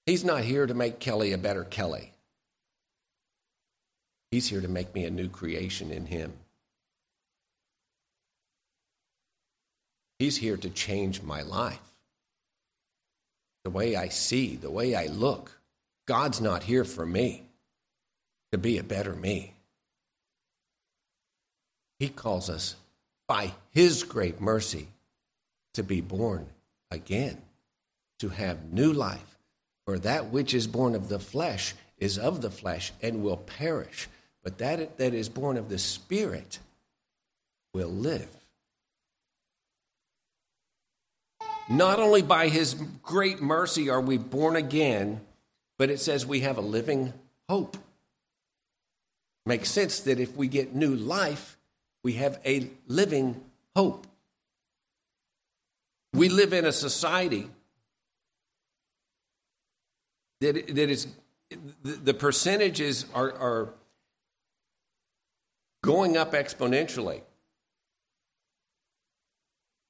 He's 0.06 0.26
not 0.26 0.44
here 0.44 0.66
to 0.66 0.74
make 0.74 1.00
Kelly 1.00 1.32
a 1.32 1.38
better 1.38 1.64
Kelly. 1.64 2.12
He's 4.32 4.50
here 4.50 4.62
to 4.62 4.68
make 4.68 4.94
me 4.94 5.06
a 5.06 5.12
new 5.12 5.30
creation 5.30 5.92
in 5.92 6.08
Him. 6.08 6.34
He's 10.20 10.38
here 10.38 10.58
to 10.58 10.70
change 10.70 11.22
my 11.22 11.42
life. 11.42 11.80
The 13.64 13.70
way 13.70 13.96
I 13.96 14.10
see, 14.10 14.56
the 14.56 14.72
way 14.72 14.94
I 14.96 15.06
look. 15.06 15.60
God's 16.06 16.42
not 16.42 16.64
here 16.64 16.84
for 16.84 17.06
me 17.06 17.44
to 18.52 18.58
be 18.58 18.78
a 18.78 18.84
better 18.84 19.16
me. 19.16 19.54
He 22.00 22.10
calls 22.10 22.50
us 22.50 22.76
by 23.26 23.54
His 23.72 24.04
great 24.04 24.42
mercy 24.42 24.88
to 25.76 25.84
be 25.84 26.02
born 26.02 26.48
again, 26.92 27.42
to 28.20 28.30
have 28.30 28.74
new 28.74 28.92
life 28.92 29.33
for 29.86 30.00
that 30.00 30.28
which 30.28 30.54
is 30.54 30.68
born 30.68 30.96
of 30.96 31.10
the 31.10 31.20
flesh 31.20 31.76
is 31.98 32.18
of 32.18 32.42
the 32.42 32.52
flesh 32.52 32.92
and 33.02 33.24
will 33.24 33.38
perish, 33.38 34.08
but 34.44 34.58
that 34.58 34.98
that 34.98 35.14
is 35.14 35.30
born 35.30 35.58
of 35.58 35.70
the 35.70 35.80
Spirit 35.80 36.60
will 37.74 37.90
live. 37.90 38.28
Not 41.70 42.00
only 42.00 42.22
by 42.22 42.50
his 42.50 42.76
great 43.02 43.42
mercy 43.42 43.90
are 43.90 44.02
we 44.02 44.18
born 44.18 44.56
again, 44.56 45.22
but 45.78 45.90
it 45.90 46.00
says 46.00 46.26
we 46.26 46.42
have 46.42 46.58
a 46.58 46.62
living 46.62 47.14
hope. 47.48 47.78
Makes 49.46 49.72
sense 49.72 50.02
that 50.02 50.20
if 50.20 50.36
we 50.36 50.48
get 50.48 50.76
new 50.76 50.96
life, 50.96 51.58
we 52.04 52.14
have 52.14 52.40
a 52.46 52.70
living 52.88 53.42
hope. 53.76 54.08
We 56.14 56.30
live 56.30 56.54
in 56.54 56.66
a 56.66 56.72
society 56.72 57.50
that, 60.44 60.76
that 60.76 60.90
is 60.90 61.08
the 61.84 62.14
percentages 62.14 63.06
are, 63.14 63.32
are 63.34 63.74
going 65.84 66.18
up 66.18 66.34
exponentially. 66.34 67.22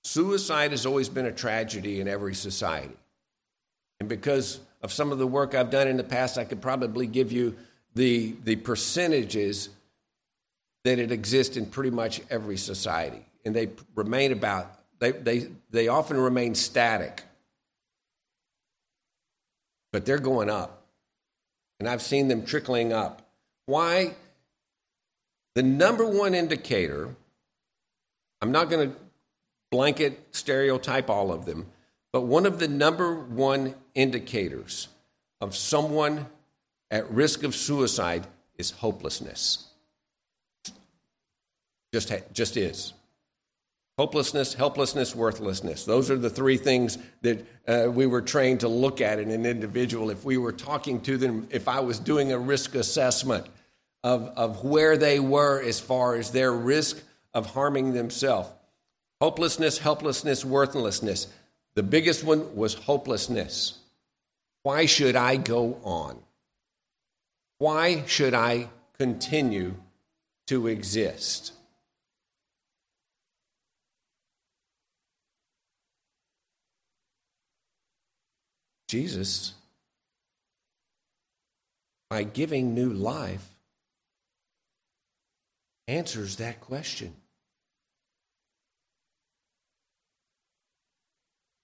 Suicide 0.03 0.71
has 0.71 0.85
always 0.85 1.07
been 1.09 1.25
a 1.25 1.31
tragedy 1.31 2.01
in 2.01 2.07
every 2.07 2.35
society. 2.35 2.97
And 3.99 4.09
because 4.09 4.59
of 4.81 4.91
some 4.91 5.11
of 5.11 5.17
the 5.17 5.27
work 5.27 5.55
I've 5.55 5.69
done 5.69 5.87
in 5.87 5.95
the 5.95 6.03
past, 6.03 6.37
I 6.37 6.43
could 6.43 6.61
probably 6.61 7.07
give 7.07 7.31
you 7.31 7.55
the, 7.95 8.35
the 8.43 8.57
percentages 8.57 9.69
that 10.83 10.99
it 10.99 11.11
exists 11.11 11.55
in 11.55 11.67
pretty 11.67 11.91
much 11.91 12.21
every 12.29 12.57
society. 12.57 13.25
And 13.45 13.55
they 13.55 13.69
remain 13.95 14.33
about, 14.33 14.77
they, 14.99 15.11
they, 15.11 15.47
they 15.71 15.87
often 15.87 16.17
remain 16.17 16.53
static 16.53 17.23
but 19.93 20.05
they're 20.05 20.17
going 20.19 20.49
up. 20.49 20.87
And 21.79 21.87
I've 21.87 22.01
seen 22.01 22.27
them 22.27 22.45
trickling 22.45 22.91
up. 22.91 23.21
Why? 23.67 24.15
The 25.55 25.63
number 25.63 26.05
one 26.05 26.33
indicator, 26.33 27.15
I'm 28.41 28.51
not 28.51 28.69
going 28.69 28.89
to 28.89 28.97
blanket 29.71 30.19
stereotype 30.31 31.09
all 31.09 31.31
of 31.31 31.45
them, 31.45 31.67
but 32.11 32.21
one 32.21 32.45
of 32.45 32.59
the 32.59 32.67
number 32.67 33.13
one 33.15 33.75
indicators 33.95 34.89
of 35.39 35.55
someone 35.55 36.25
at 36.91 37.09
risk 37.09 37.43
of 37.43 37.55
suicide 37.55 38.25
is 38.57 38.71
hopelessness. 38.71 39.67
Just, 41.93 42.11
just 42.33 42.57
is. 42.57 42.93
Hopelessness, 43.97 44.55
helplessness, 44.55 45.15
worthlessness. 45.15 45.85
Those 45.85 46.09
are 46.09 46.17
the 46.17 46.29
three 46.29 46.57
things 46.57 46.97
that 47.21 47.45
uh, 47.67 47.91
we 47.91 48.07
were 48.07 48.21
trained 48.21 48.61
to 48.61 48.67
look 48.67 49.01
at 49.01 49.19
in 49.19 49.29
an 49.29 49.45
individual. 49.45 50.09
If 50.09 50.25
we 50.25 50.37
were 50.37 50.51
talking 50.51 50.99
to 51.01 51.17
them, 51.17 51.47
if 51.51 51.67
I 51.67 51.79
was 51.79 51.99
doing 51.99 52.31
a 52.31 52.39
risk 52.39 52.73
assessment 52.73 53.45
of, 54.03 54.23
of 54.35 54.63
where 54.63 54.97
they 54.97 55.19
were 55.19 55.61
as 55.61 55.79
far 55.79 56.15
as 56.15 56.31
their 56.31 56.51
risk 56.51 57.01
of 57.33 57.51
harming 57.53 57.93
themselves 57.93 58.49
hopelessness, 59.23 59.77
helplessness, 59.77 60.43
worthlessness. 60.43 61.27
The 61.75 61.83
biggest 61.83 62.25
one 62.25 62.57
was 62.57 62.73
hopelessness. 62.73 63.79
Why 64.63 64.85
should 64.85 65.15
I 65.15 65.37
go 65.37 65.79
on? 65.81 66.19
Why 67.57 68.03
should 68.05 68.33
I 68.33 68.67
continue 68.97 69.75
to 70.47 70.67
exist? 70.67 71.53
Jesus, 78.93 79.55
by 82.11 82.21
giving 82.21 82.75
new 82.75 82.93
life, 82.93 83.43
answers 85.87 86.35
that 86.35 86.61
question. 86.61 87.11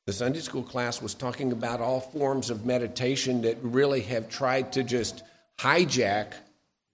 The 0.07 0.13
Sunday 0.13 0.39
school 0.39 0.63
class 0.63 1.03
was 1.03 1.13
talking 1.13 1.51
about 1.51 1.81
all 1.81 1.99
forms 1.99 2.49
of 2.49 2.65
meditation 2.65 3.43
that 3.43 3.59
really 3.61 4.01
have 4.01 4.27
tried 4.27 4.73
to 4.73 4.83
just 4.83 5.21
hijack 5.59 6.33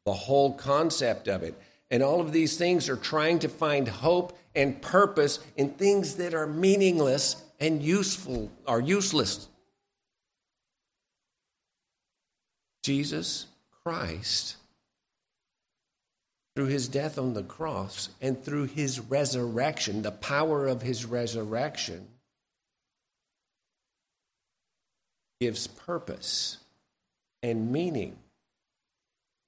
the 0.06 0.12
whole 0.12 0.52
concept 0.52 1.30
of 1.30 1.44
it. 1.44 1.58
And 1.90 2.04
all 2.04 2.20
of 2.20 2.34
these 2.34 2.58
things 2.58 2.90
are 2.90 2.98
trying 2.98 3.40
to 3.40 3.48
find 3.48 3.88
hope 3.88 4.38
and 4.54 4.82
purpose 4.82 5.40
in 5.56 5.70
things 5.70 6.16
that 6.16 6.34
are 6.34 6.46
meaningless 6.46 7.42
and 7.62 7.82
useful 7.82 8.52
or 8.68 8.82
useless 8.82 9.48
Jesus 12.86 13.48
Christ, 13.84 14.58
through 16.56 16.68
his 16.68 16.88
death 16.88 17.18
on 17.18 17.34
the 17.34 17.42
cross 17.42 18.10
and 18.22 18.40
through 18.40 18.66
his 18.66 19.00
resurrection, 19.00 20.04
the 20.04 20.12
power 20.12 20.68
of 20.68 20.84
his 20.84 21.04
resurrection, 21.04 22.06
gives 25.42 25.66
purpose 25.66 26.58
and 27.42 27.72
meaning. 27.72 28.18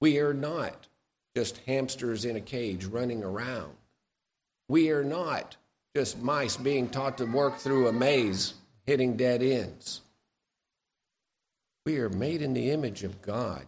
We 0.01 0.17
are 0.17 0.33
not 0.33 0.87
just 1.35 1.59
hamsters 1.67 2.25
in 2.25 2.35
a 2.35 2.41
cage 2.41 2.85
running 2.85 3.23
around. 3.23 3.73
We 4.67 4.89
are 4.89 5.03
not 5.03 5.57
just 5.95 6.19
mice 6.23 6.57
being 6.57 6.89
taught 6.89 7.19
to 7.19 7.25
work 7.25 7.59
through 7.59 7.87
a 7.87 7.93
maze, 7.93 8.55
hitting 8.87 9.15
dead 9.15 9.43
ends. 9.43 10.01
We 11.87 11.99
are 11.99 12.09
made 12.09 12.41
in 12.41 12.53
the 12.53 12.71
image 12.71 13.05
of 13.05 13.21
God. 13.21 13.65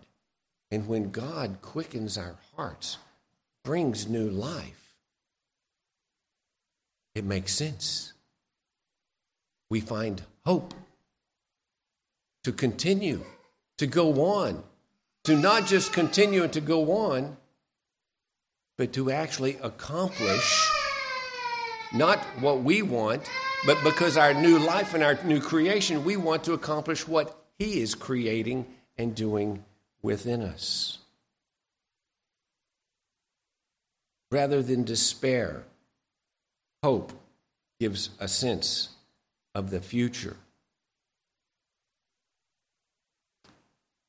And 0.72 0.90
when 0.90 1.10
God 1.10 1.60
quickens 1.62 2.18
our 2.18 2.36
hearts, 2.54 2.98
brings 3.64 4.10
new 4.10 4.30
life, 4.30 4.94
it 7.16 7.24
makes 7.24 7.54
sense. 7.54 8.12
We 9.70 9.80
find 9.80 10.22
hope 10.46 10.74
to 12.44 12.52
continue, 12.52 13.24
to 13.78 13.88
go 13.88 14.12
on, 14.22 14.64
to 15.24 15.38
not 15.38 15.66
just 15.66 15.94
continue 15.94 16.44
and 16.44 16.52
to 16.52 16.60
go 16.60 16.92
on, 16.92 17.38
but 18.78 18.92
to 18.92 19.12
actually 19.12 19.58
accomplish 19.64 20.70
not 21.94 22.20
what 22.42 22.64
we 22.64 22.82
want, 22.82 23.30
but 23.66 23.82
because 23.82 24.18
our 24.18 24.34
new 24.34 24.60
life 24.60 24.94
and 24.94 25.04
our 25.04 25.18
new 25.24 25.40
creation, 25.40 26.04
we 26.04 26.18
want 26.18 26.44
to 26.44 26.52
accomplish 26.52 27.08
what 27.08 27.39
he 27.60 27.82
is 27.82 27.94
creating 27.94 28.66
and 28.98 29.14
doing 29.14 29.64
within 30.02 30.42
us. 30.42 30.98
Rather 34.32 34.64
than 34.64 34.84
despair, 34.84 35.64
hope 36.82 37.12
gives 37.80 38.12
a 38.20 38.28
sense 38.28 38.90
of 39.54 39.70
the 39.70 39.82
future. 39.82 40.38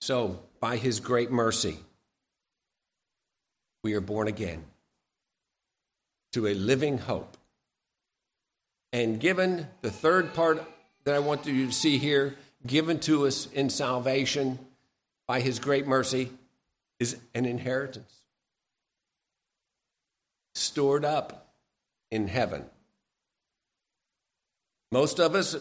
So, 0.00 0.40
by 0.60 0.76
his 0.76 1.00
great 1.00 1.30
mercy, 1.30 1.78
we 3.82 3.94
are 3.94 4.00
born 4.00 4.28
again 4.28 4.64
to 6.32 6.46
a 6.46 6.54
living 6.54 6.98
hope. 6.98 7.36
And 8.92 9.20
given 9.20 9.66
the 9.82 9.90
third 9.90 10.34
part 10.34 10.62
that 11.04 11.14
I 11.14 11.18
want 11.18 11.46
you 11.46 11.66
to 11.66 11.72
see 11.72 11.98
here, 11.98 12.36
given 12.66 13.00
to 13.00 13.26
us 13.26 13.46
in 13.52 13.70
salvation 13.70 14.58
by 15.26 15.40
his 15.40 15.58
great 15.58 15.86
mercy, 15.86 16.30
is 16.98 17.16
an 17.34 17.46
inheritance 17.46 18.20
stored 20.54 21.04
up 21.04 21.54
in 22.10 22.28
heaven. 22.28 22.64
Most 24.92 25.20
of 25.20 25.34
us 25.34 25.56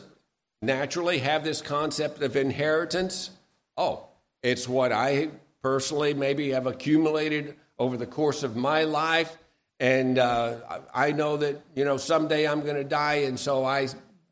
naturally 0.61 1.19
have 1.19 1.43
this 1.43 1.61
concept 1.61 2.21
of 2.21 2.35
inheritance. 2.35 3.29
Oh, 3.77 4.07
it's 4.43 4.67
what 4.67 4.91
I 4.91 5.29
personally 5.61 6.13
maybe 6.13 6.49
have 6.49 6.65
accumulated 6.65 7.55
over 7.77 7.95
the 7.95 8.07
course 8.07 8.43
of 8.43 8.55
my 8.55 8.83
life. 8.83 9.37
And 9.79 10.17
uh, 10.19 10.55
I 10.93 11.11
know 11.11 11.37
that, 11.37 11.61
you 11.75 11.85
know, 11.85 11.97
someday 11.97 12.47
I'm 12.47 12.61
going 12.61 12.75
to 12.75 12.83
die. 12.83 13.21
And 13.27 13.39
so 13.39 13.63
I 13.63 13.87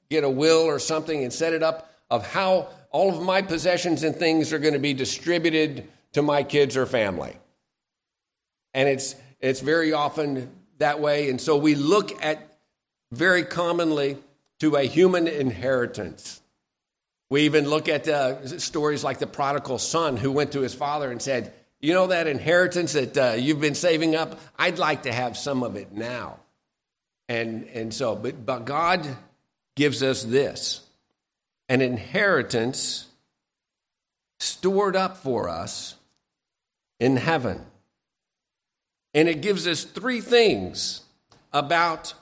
get 0.10 0.23
a 0.23 0.30
will 0.30 0.63
or 0.63 0.80
something 0.80 1.23
and 1.23 1.32
set 1.32 1.53
it 1.53 1.63
up 1.63 1.87
of 2.09 2.25
how 2.25 2.69
all 2.91 3.15
of 3.15 3.21
my 3.21 3.41
possessions 3.41 4.03
and 4.03 4.15
things 4.15 4.53
are 4.53 4.59
going 4.59 4.73
to 4.73 4.79
be 4.79 4.93
distributed 4.93 5.87
to 6.13 6.21
my 6.21 6.43
kids 6.43 6.77
or 6.77 6.85
family. 6.85 7.35
And 8.73 8.87
it's, 8.87 9.15
it's 9.39 9.59
very 9.59 9.93
often 9.93 10.49
that 10.77 10.99
way. 10.99 11.29
And 11.29 11.39
so 11.39 11.57
we 11.57 11.75
look 11.75 12.23
at 12.23 12.59
very 13.11 13.43
commonly 13.43 14.17
to 14.59 14.75
a 14.75 14.83
human 14.83 15.27
inheritance. 15.27 16.41
We 17.29 17.43
even 17.43 17.69
look 17.69 17.89
at 17.89 18.07
uh, 18.07 18.59
stories 18.59 19.03
like 19.03 19.19
the 19.19 19.27
prodigal 19.27 19.79
son 19.79 20.17
who 20.17 20.31
went 20.31 20.53
to 20.53 20.61
his 20.61 20.73
father 20.73 21.11
and 21.11 21.21
said, 21.21 21.53
You 21.81 21.93
know 21.93 22.07
that 22.07 22.27
inheritance 22.27 22.93
that 22.93 23.17
uh, 23.17 23.35
you've 23.37 23.59
been 23.59 23.75
saving 23.75 24.15
up? 24.15 24.39
I'd 24.57 24.79
like 24.79 25.03
to 25.03 25.11
have 25.11 25.37
some 25.37 25.61
of 25.63 25.75
it 25.75 25.91
now. 25.91 26.39
And, 27.27 27.67
and 27.73 27.93
so, 27.93 28.15
but, 28.15 28.45
but 28.45 28.65
God 28.65 29.05
gives 29.75 30.01
us 30.01 30.23
this 30.23 30.87
an 31.69 31.82
inheritance 31.82 33.08
stored 34.39 34.95
up 34.95 35.17
for 35.17 35.49
us 35.49 35.95
in 36.99 37.17
heaven. 37.17 37.65
And 39.13 39.27
it 39.27 39.41
gives 39.41 39.67
us 39.67 39.84
three 39.84 40.21
things 40.21 41.01
about 41.51 42.13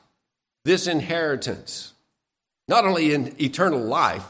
this 0.63 0.87
inheritance 0.87 1.93
not 2.67 2.85
only 2.85 3.13
in 3.13 3.39
eternal 3.39 3.79
life, 3.79 4.25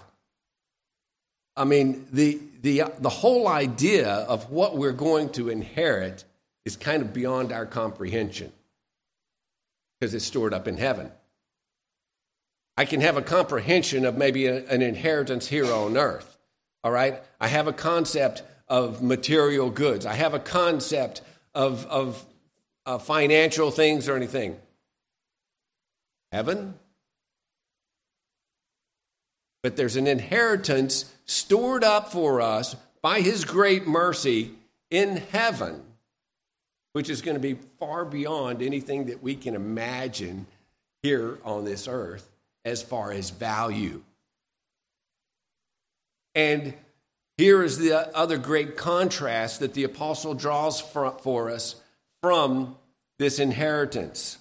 I 1.55 1.63
mean, 1.63 2.05
the, 2.11 2.39
the, 2.61 2.83
the 2.99 3.09
whole 3.09 3.47
idea 3.47 4.09
of 4.09 4.51
what 4.51 4.77
we're 4.77 4.91
going 4.91 5.29
to 5.33 5.49
inherit 5.49 6.25
is 6.65 6.75
kind 6.75 7.01
of 7.01 7.13
beyond 7.13 7.53
our 7.53 7.65
comprehension 7.65 8.51
because 9.99 10.13
it's 10.13 10.25
stored 10.25 10.53
up 10.53 10.67
in 10.67 10.77
heaven. 10.77 11.11
I 12.77 12.85
can 12.85 13.01
have 13.01 13.17
a 13.17 13.21
comprehension 13.21 14.05
of 14.05 14.17
maybe 14.17 14.47
a, 14.47 14.65
an 14.67 14.81
inheritance 14.81 15.47
here 15.47 15.71
on 15.71 15.97
earth, 15.97 16.37
all 16.83 16.91
right? 16.91 17.21
I 17.39 17.47
have 17.47 17.67
a 17.67 17.73
concept 17.73 18.43
of 18.67 19.01
material 19.01 19.69
goods, 19.69 20.05
I 20.05 20.15
have 20.15 20.33
a 20.33 20.39
concept 20.39 21.21
of, 21.53 21.85
of 21.85 22.25
uh, 22.85 22.97
financial 22.97 23.71
things 23.71 24.09
or 24.09 24.15
anything. 24.15 24.57
Heaven, 26.31 26.73
but 29.63 29.77
there's 29.77 29.95
an 29.95 30.07
inheritance 30.07 31.13
stored 31.25 31.83
up 31.83 32.11
for 32.11 32.41
us 32.41 32.75
by 33.01 33.21
His 33.21 33.45
great 33.45 33.87
mercy 33.87 34.51
in 34.89 35.17
heaven, 35.17 35.81
which 36.91 37.09
is 37.09 37.21
going 37.21 37.35
to 37.35 37.41
be 37.41 37.57
far 37.79 38.03
beyond 38.03 38.61
anything 38.61 39.05
that 39.05 39.23
we 39.23 39.35
can 39.35 39.55
imagine 39.55 40.45
here 41.01 41.39
on 41.45 41.63
this 41.63 41.87
earth 41.87 42.34
as 42.65 42.81
far 42.81 43.11
as 43.11 43.29
value. 43.29 44.01
And 46.33 46.73
here 47.37 47.63
is 47.63 47.77
the 47.77 48.13
other 48.15 48.37
great 48.37 48.75
contrast 48.75 49.61
that 49.61 49.73
the 49.73 49.85
apostle 49.85 50.33
draws 50.33 50.81
for 50.81 51.49
us 51.49 51.75
from 52.21 52.75
this 53.19 53.39
inheritance 53.39 54.39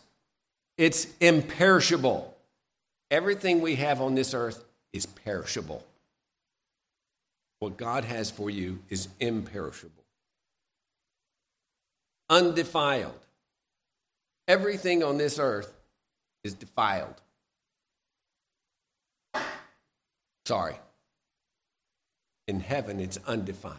it's 0.77 1.07
imperishable. 1.21 2.37
Everything 3.11 3.61
we 3.61 3.77
have 3.77 4.01
on 4.01 4.15
this 4.15 4.35
earth 4.35 4.65
is 4.93 5.07
perishable. 5.07 5.85
What 7.61 7.77
God 7.77 8.05
has 8.05 8.31
for 8.31 8.51
you 8.51 8.81
is 8.89 9.09
imperishable, 9.21 10.05
undefiled. 12.29 13.15
Everything 14.47 15.03
on 15.03 15.17
this 15.17 15.39
earth 15.39 15.73
is 16.43 16.55
defiled. 16.55 17.15
Sorry. 20.47 20.77
In 22.47 22.61
heaven, 22.61 23.01
it's 23.01 23.19
undefiled, 23.27 23.79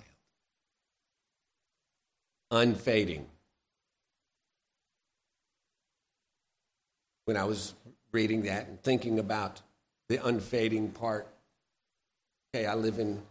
unfading. 2.50 3.28
When 7.26 7.38
I 7.38 7.44
was 7.44 7.76
reading 8.12 8.44
that 8.44 8.68
and 8.68 8.82
thinking 8.82 9.20
about 9.20 9.62
the 10.10 10.26
unfading 10.26 10.90
part. 10.92 11.28
Okay, 12.56 12.66
I 12.66 12.76
live 12.76 13.00
in 13.00 13.22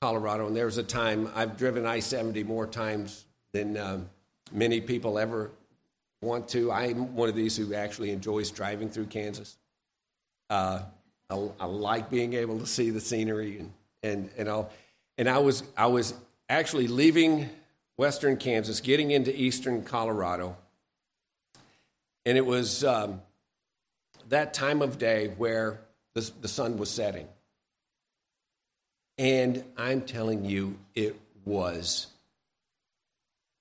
Colorado, 0.00 0.46
and 0.46 0.54
there 0.54 0.66
was 0.66 0.78
a 0.78 0.82
time 0.82 1.30
I've 1.34 1.56
driven 1.56 1.86
I 1.86 2.00
70 2.00 2.44
more 2.44 2.66
times 2.66 3.24
than 3.52 3.76
um, 3.76 4.10
many 4.52 4.80
people 4.80 5.18
ever 5.18 5.50
want 6.20 6.48
to. 6.48 6.70
I'm 6.70 7.14
one 7.14 7.28
of 7.28 7.34
these 7.34 7.56
who 7.56 7.74
actually 7.74 8.10
enjoys 8.10 8.50
driving 8.50 8.90
through 8.90 9.06
Kansas. 9.06 9.56
Uh, 10.50 10.80
I, 11.28 11.48
I, 11.60 11.66
like 11.66 12.10
being 12.10 12.34
able 12.34 12.58
to 12.60 12.66
see 12.66 12.90
the 12.90 13.00
scenery 13.00 13.58
and, 13.58 13.72
and, 14.02 14.30
and 14.36 14.48
all. 14.48 14.70
And 15.18 15.28
I 15.28 15.38
was, 15.38 15.62
I 15.76 15.86
was 15.86 16.14
actually 16.48 16.86
leaving 16.86 17.48
western 17.96 18.36
Kansas, 18.36 18.80
getting 18.80 19.10
into 19.10 19.34
eastern 19.34 19.82
Colorado. 19.82 20.56
And 22.24 22.36
it 22.36 22.44
was 22.44 22.84
um, 22.84 23.22
that 24.28 24.54
time 24.54 24.82
of 24.82 24.98
day 24.98 25.28
where 25.36 25.80
the, 26.14 26.30
the 26.40 26.48
sun 26.48 26.78
was 26.78 26.90
setting. 26.90 27.26
And 29.18 29.64
I'm 29.76 30.02
telling 30.02 30.44
you, 30.44 30.76
it 30.94 31.18
was 31.44 32.08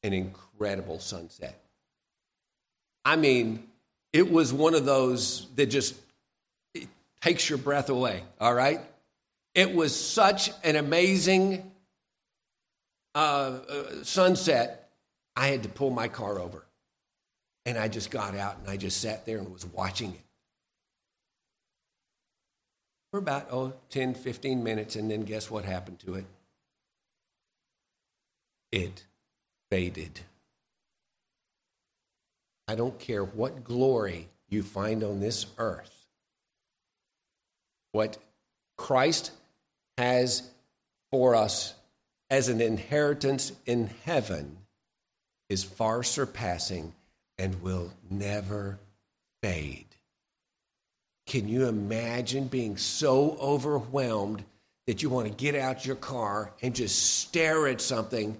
an 0.03 0.13
incredible 0.13 0.99
sunset. 0.99 1.59
I 3.05 3.15
mean, 3.15 3.67
it 4.11 4.31
was 4.31 4.51
one 4.51 4.73
of 4.73 4.85
those 4.85 5.47
that 5.55 5.67
just 5.67 5.95
takes 7.25 7.49
your 7.49 7.57
breath 7.57 7.89
away, 7.89 8.21
all 8.39 8.53
right? 8.53 8.79
It 9.55 9.73
was 9.73 9.99
such 9.99 10.51
an 10.63 10.75
amazing 10.75 11.71
uh, 13.15 13.17
uh, 13.67 14.03
sunset, 14.03 14.91
I 15.35 15.47
had 15.47 15.63
to 15.63 15.69
pull 15.69 15.89
my 15.89 16.07
car 16.07 16.37
over. 16.37 16.63
And 17.65 17.79
I 17.79 17.87
just 17.87 18.11
got 18.11 18.35
out 18.35 18.59
and 18.59 18.69
I 18.69 18.77
just 18.77 19.01
sat 19.01 19.25
there 19.25 19.39
and 19.39 19.51
was 19.51 19.65
watching 19.65 20.11
it 20.11 20.21
for 23.09 23.17
about, 23.17 23.47
oh, 23.51 23.73
10, 23.89 24.13
15 24.13 24.63
minutes, 24.63 24.95
and 24.95 25.09
then 25.09 25.21
guess 25.21 25.49
what 25.49 25.65
happened 25.65 25.97
to 26.01 26.15
it? 26.15 26.25
It 28.71 29.03
faded. 29.71 30.19
I 32.67 32.75
don't 32.75 32.99
care 32.99 33.23
what 33.23 33.63
glory 33.63 34.27
you 34.47 34.61
find 34.61 35.03
on 35.03 35.21
this 35.21 35.47
earth. 35.57 35.94
What 37.95 38.17
Christ 38.75 39.31
has 39.97 40.43
for 41.11 41.33
us 41.33 41.73
as 42.29 42.49
an 42.49 42.59
inheritance 42.59 43.53
in 43.65 43.89
heaven 44.03 44.57
is 45.47 45.63
far 45.63 46.03
surpassing 46.03 46.91
and 47.37 47.61
will 47.61 47.93
never 48.09 48.79
fade. 49.41 49.85
Can 51.25 51.47
you 51.47 51.69
imagine 51.69 52.47
being 52.47 52.75
so 52.75 53.37
overwhelmed 53.39 54.43
that 54.87 55.01
you 55.01 55.09
want 55.09 55.29
to 55.29 55.33
get 55.33 55.55
out 55.55 55.85
your 55.85 55.95
car 55.95 56.51
and 56.61 56.75
just 56.75 57.01
stare 57.19 57.65
at 57.65 57.79
something? 57.79 58.35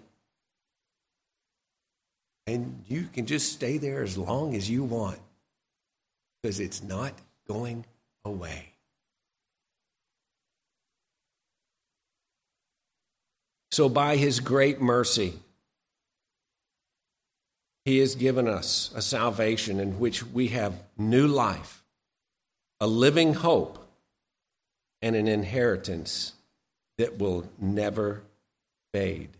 And 2.46 2.84
you 2.90 3.04
can 3.04 3.26
just 3.26 3.54
stay 3.54 3.78
there 3.78 4.04
as 4.04 4.18
long 4.18 4.54
as 4.54 4.70
you 4.70 4.84
want 4.84 5.20
because 6.44 6.60
it's 6.60 6.84
not 6.84 7.14
going 7.48 7.86
away. 8.26 8.75
So, 13.76 13.90
by 13.90 14.16
his 14.16 14.40
great 14.40 14.80
mercy, 14.80 15.34
he 17.84 17.98
has 17.98 18.16
given 18.16 18.48
us 18.48 18.90
a 18.96 19.02
salvation 19.02 19.82
in 19.82 20.00
which 20.00 20.26
we 20.26 20.48
have 20.48 20.82
new 20.98 21.28
life 21.28 21.84
a 22.80 22.88
living 22.88 23.34
hope, 23.34 23.86
and 25.02 25.14
an 25.14 25.28
inheritance 25.28 26.32
that 26.98 27.20
will 27.20 27.50
never 27.60 28.22
fade. 28.94 29.32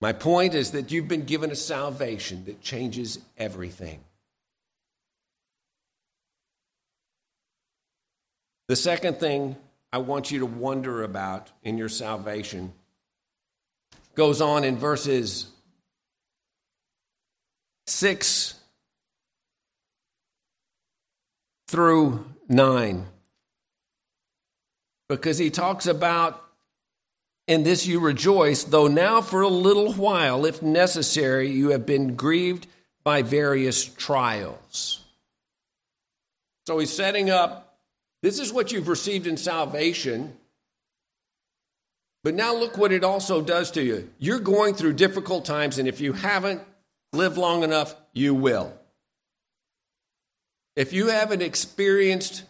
My 0.00 0.12
point 0.12 0.54
is 0.54 0.70
that 0.70 0.92
you've 0.92 1.08
been 1.08 1.24
given 1.24 1.50
a 1.50 1.56
salvation 1.56 2.44
that 2.44 2.60
changes 2.60 3.18
everything. 3.36 4.04
The 8.68 8.76
second 8.76 9.16
thing 9.16 9.56
I 9.92 9.98
want 9.98 10.30
you 10.30 10.38
to 10.38 10.46
wonder 10.46 11.02
about 11.02 11.50
in 11.64 11.76
your 11.76 11.88
salvation 11.88 12.72
goes 14.14 14.40
on 14.40 14.64
in 14.64 14.76
verses 14.76 15.46
6 17.86 18.54
through 21.68 22.24
9. 22.48 23.06
Because 25.08 25.38
he 25.38 25.50
talks 25.50 25.86
about, 25.86 26.42
in 27.46 27.62
this 27.62 27.86
you 27.86 28.00
rejoice, 28.00 28.64
though 28.64 28.88
now 28.88 29.20
for 29.20 29.42
a 29.42 29.48
little 29.48 29.92
while, 29.92 30.46
if 30.46 30.62
necessary, 30.62 31.50
you 31.50 31.70
have 31.70 31.84
been 31.84 32.14
grieved 32.14 32.66
by 33.02 33.22
various 33.22 33.84
trials. 33.84 35.04
So 36.66 36.78
he's 36.78 36.92
setting 36.92 37.28
up 37.28 37.64
this 38.22 38.38
is 38.38 38.50
what 38.50 38.72
you've 38.72 38.88
received 38.88 39.26
in 39.26 39.36
salvation. 39.36 40.34
But 42.24 42.34
now 42.34 42.56
look 42.56 42.78
what 42.78 42.90
it 42.90 43.04
also 43.04 43.42
does 43.42 43.70
to 43.72 43.82
you. 43.82 44.10
You're 44.18 44.40
going 44.40 44.74
through 44.74 44.94
difficult 44.94 45.44
times, 45.44 45.78
and 45.78 45.86
if 45.86 46.00
you 46.00 46.14
haven't 46.14 46.62
lived 47.12 47.36
long 47.36 47.62
enough, 47.62 47.94
you 48.14 48.34
will. 48.34 48.72
If 50.74 50.94
you 50.94 51.08
haven't 51.08 51.42
experienced 51.42 52.44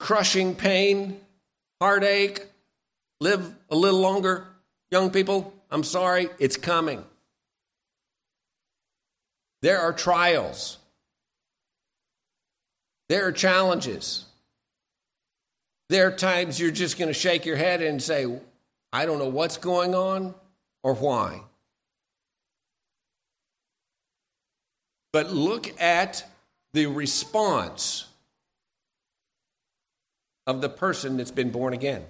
crushing 0.00 0.56
pain, 0.56 1.20
heartache, 1.80 2.46
live 3.20 3.54
a 3.70 3.76
little 3.76 4.00
longer, 4.00 4.48
young 4.90 5.10
people, 5.10 5.54
I'm 5.70 5.84
sorry, 5.84 6.28
it's 6.40 6.56
coming. 6.56 7.04
There 9.62 9.78
are 9.78 9.92
trials, 9.92 10.78
there 13.08 13.26
are 13.26 13.32
challenges. 13.32 14.24
There 15.88 16.08
are 16.08 16.10
times 16.10 16.58
you're 16.58 16.72
just 16.72 16.98
going 16.98 17.06
to 17.06 17.14
shake 17.14 17.46
your 17.46 17.54
head 17.54 17.80
and 17.80 18.02
say, 18.02 18.26
I 18.96 19.04
don't 19.04 19.18
know 19.18 19.28
what's 19.28 19.58
going 19.58 19.94
on 19.94 20.34
or 20.82 20.94
why. 20.94 21.42
But 25.12 25.30
look 25.30 25.78
at 25.78 26.24
the 26.72 26.86
response 26.86 28.06
of 30.46 30.62
the 30.62 30.70
person 30.70 31.18
that's 31.18 31.30
been 31.30 31.50
born 31.50 31.74
again. 31.74 32.06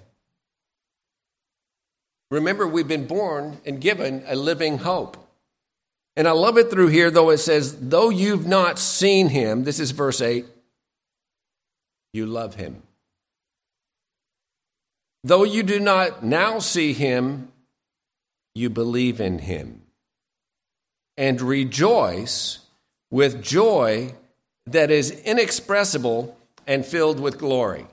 Remember, 2.30 2.68
we've 2.68 2.86
been 2.86 3.08
born 3.08 3.58
and 3.66 3.80
given 3.80 4.22
a 4.28 4.36
living 4.36 4.78
hope. 4.78 5.16
And 6.14 6.28
I 6.28 6.30
love 6.30 6.56
it 6.56 6.70
through 6.70 6.88
here, 6.88 7.10
though 7.10 7.30
it 7.30 7.38
says, 7.38 7.76
though 7.80 8.10
you've 8.10 8.46
not 8.46 8.78
seen 8.78 9.30
him, 9.30 9.64
this 9.64 9.80
is 9.80 9.90
verse 9.90 10.20
8, 10.20 10.46
you 12.12 12.26
love 12.26 12.54
him. 12.54 12.85
Though 15.26 15.42
you 15.42 15.64
do 15.64 15.80
not 15.80 16.22
now 16.22 16.60
see 16.60 16.92
him, 16.92 17.50
you 18.54 18.70
believe 18.70 19.20
in 19.20 19.40
him 19.40 19.82
and 21.16 21.40
rejoice 21.40 22.60
with 23.10 23.42
joy 23.42 24.14
that 24.66 24.92
is 24.92 25.10
inexpressible 25.10 26.38
and 26.64 26.86
filled 26.86 27.18
with 27.18 27.38
glory. 27.38 27.88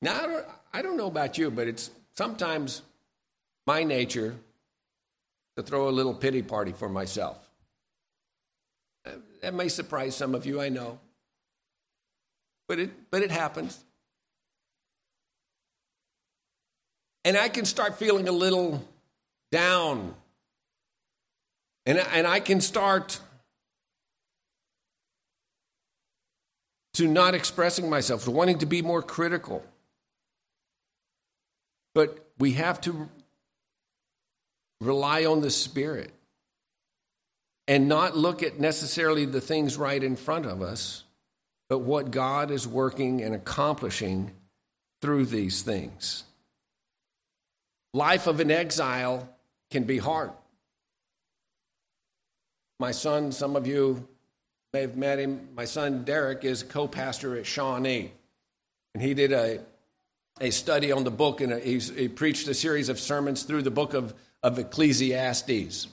Now, 0.00 0.14
I 0.14 0.26
don't, 0.26 0.46
I 0.72 0.80
don't 0.80 0.96
know 0.96 1.08
about 1.08 1.36
you, 1.36 1.50
but 1.50 1.68
it's 1.68 1.90
sometimes 2.14 2.80
my 3.66 3.82
nature 3.82 4.34
to 5.58 5.62
throw 5.62 5.90
a 5.90 5.90
little 5.90 6.14
pity 6.14 6.40
party 6.40 6.72
for 6.72 6.88
myself. 6.88 7.36
That 9.42 9.52
may 9.52 9.68
surprise 9.68 10.16
some 10.16 10.34
of 10.34 10.46
you, 10.46 10.58
I 10.58 10.70
know 10.70 10.98
but 12.72 12.78
it, 12.78 12.90
but 13.10 13.20
it 13.20 13.30
happens. 13.30 13.84
And 17.22 17.36
I 17.36 17.50
can 17.50 17.66
start 17.66 17.98
feeling 17.98 18.28
a 18.28 18.32
little 18.32 18.82
down. 19.50 20.14
And, 21.84 21.98
and 21.98 22.26
I 22.26 22.40
can 22.40 22.62
start 22.62 23.20
to 26.94 27.06
not 27.06 27.34
expressing 27.34 27.90
myself, 27.90 28.24
to 28.24 28.30
wanting 28.30 28.60
to 28.60 28.66
be 28.66 28.80
more 28.80 29.02
critical. 29.02 29.62
But 31.94 32.26
we 32.38 32.52
have 32.52 32.80
to 32.80 33.10
rely 34.80 35.26
on 35.26 35.42
the 35.42 35.50
Spirit 35.50 36.10
and 37.68 37.86
not 37.86 38.16
look 38.16 38.42
at 38.42 38.58
necessarily 38.58 39.26
the 39.26 39.42
things 39.42 39.76
right 39.76 40.02
in 40.02 40.16
front 40.16 40.46
of 40.46 40.62
us, 40.62 41.04
but 41.68 41.78
what 41.80 42.10
God 42.10 42.50
is 42.50 42.66
working 42.66 43.22
and 43.22 43.34
accomplishing 43.34 44.32
through 45.00 45.26
these 45.26 45.62
things. 45.62 46.24
Life 47.94 48.26
of 48.26 48.40
an 48.40 48.50
exile 48.50 49.28
can 49.70 49.84
be 49.84 49.98
hard. 49.98 50.30
My 52.78 52.90
son, 52.90 53.32
some 53.32 53.54
of 53.56 53.66
you 53.66 54.08
may 54.72 54.80
have 54.80 54.96
met 54.96 55.18
him. 55.18 55.48
My 55.54 55.66
son 55.66 56.04
Derek 56.04 56.44
is 56.44 56.62
co 56.62 56.88
pastor 56.88 57.36
at 57.36 57.46
Shawnee. 57.46 58.12
And 58.94 59.02
he 59.02 59.14
did 59.14 59.32
a, 59.32 59.60
a 60.40 60.50
study 60.50 60.92
on 60.92 61.04
the 61.04 61.10
book 61.10 61.40
and 61.40 61.62
he 61.62 62.08
preached 62.08 62.48
a 62.48 62.54
series 62.54 62.88
of 62.88 62.98
sermons 62.98 63.42
through 63.42 63.62
the 63.62 63.70
book 63.70 63.94
of, 63.94 64.14
of 64.42 64.58
Ecclesiastes. 64.58 65.88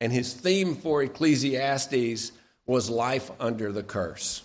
And 0.00 0.12
his 0.12 0.32
theme 0.32 0.76
for 0.76 1.02
Ecclesiastes 1.02 2.32
was 2.66 2.90
life 2.90 3.30
under 3.40 3.72
the 3.72 3.82
curse. 3.82 4.42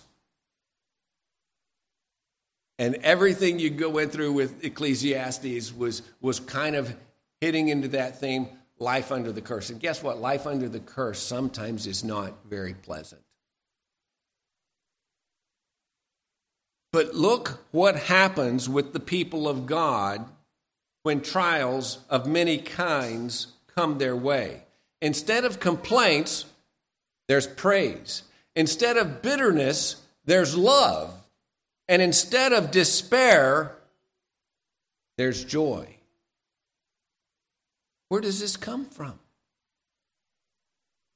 And 2.78 2.96
everything 2.96 3.58
you 3.58 3.70
go 3.70 3.88
went 3.88 4.12
through 4.12 4.32
with 4.32 4.64
Ecclesiastes 4.64 5.72
was, 5.72 6.02
was 6.20 6.40
kind 6.40 6.74
of 6.74 6.94
hitting 7.40 7.68
into 7.68 7.88
that 7.88 8.20
theme 8.20 8.48
life 8.78 9.12
under 9.12 9.30
the 9.30 9.40
curse. 9.40 9.70
And 9.70 9.80
guess 9.80 10.02
what? 10.02 10.18
Life 10.18 10.46
under 10.46 10.68
the 10.68 10.80
curse 10.80 11.20
sometimes 11.20 11.86
is 11.86 12.02
not 12.02 12.32
very 12.48 12.74
pleasant. 12.74 13.22
But 16.92 17.14
look 17.14 17.64
what 17.72 17.96
happens 17.96 18.68
with 18.68 18.92
the 18.92 19.00
people 19.00 19.48
of 19.48 19.66
God 19.66 20.26
when 21.02 21.20
trials 21.20 21.98
of 22.08 22.26
many 22.26 22.58
kinds 22.58 23.48
come 23.74 23.98
their 23.98 24.16
way. 24.16 24.62
Instead 25.02 25.44
of 25.44 25.60
complaints, 25.60 26.44
there's 27.28 27.46
praise. 27.46 28.22
Instead 28.56 28.96
of 28.96 29.22
bitterness, 29.22 29.96
there's 30.24 30.56
love. 30.56 31.12
And 31.88 32.00
instead 32.00 32.52
of 32.52 32.70
despair, 32.70 33.76
there's 35.16 35.44
joy. 35.44 35.88
Where 38.08 38.20
does 38.20 38.40
this 38.40 38.56
come 38.56 38.84
from? 38.84 39.18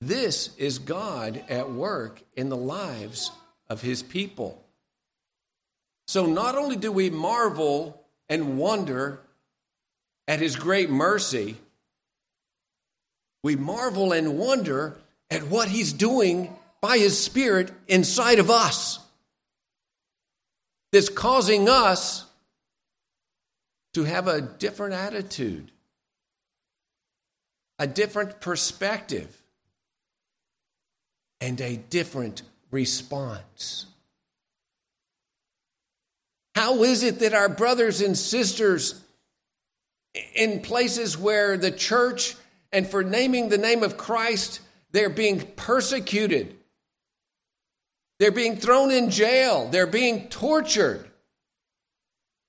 This 0.01 0.55
is 0.57 0.79
God 0.79 1.43
at 1.49 1.71
work 1.71 2.23
in 2.37 2.49
the 2.49 2.57
lives 2.57 3.33
of 3.69 3.83
his 3.83 4.03
people. 4.03 4.63
So 6.07 6.27
not 6.27 6.57
only 6.57 6.77
do 6.77 6.93
we 6.93 7.11
marvel 7.11 8.03
and 8.29 8.59
wonder 8.59 9.21
at 10.27 10.41
his 10.41 10.57
great 10.57 10.91
mercy, 10.91 11.57
we 13.43 13.57
marvel 13.57 14.13
and 14.13 14.39
wonder 14.39 14.97
at 15.31 15.45
what 15.45 15.69
he's 15.69 15.93
doing 15.93 16.55
by 16.81 16.99
his 16.99 17.23
Spirit 17.23 17.73
inside 17.89 18.39
of 18.39 18.51
us 18.51 19.01
that's 20.93 21.09
causing 21.09 21.69
us 21.69 22.25
to 23.95 24.05
have 24.05 24.29
a 24.29 24.41
different 24.41 24.95
attitude, 24.95 25.71
a 27.79 27.87
different 27.87 28.41
perspective, 28.41 29.43
and 31.41 31.61
a 31.61 31.77
different 31.77 32.43
response. 32.71 33.87
How 36.55 36.83
is 36.83 37.03
it 37.03 37.21
that 37.21 37.35
our 37.35 37.49
brothers 37.49 38.01
and 38.01 38.19
sisters 38.19 39.01
in 40.35 40.61
places 40.61 41.17
where 41.17 41.57
the 41.57 41.71
church 41.71 42.35
and 42.73 42.87
for 42.87 43.05
naming 43.05 43.49
the 43.49 43.59
name 43.59 43.83
of 43.83 43.97
Christ, 43.97 44.61
they're 44.91 45.09
being 45.09 45.41
persecuted, 45.57 46.58
they're 48.19 48.31
being 48.31 48.57
thrown 48.57 48.91
in 48.91 49.11
jail. 49.11 49.69
They're 49.69 49.87
being 49.87 50.29
tortured. 50.29 51.09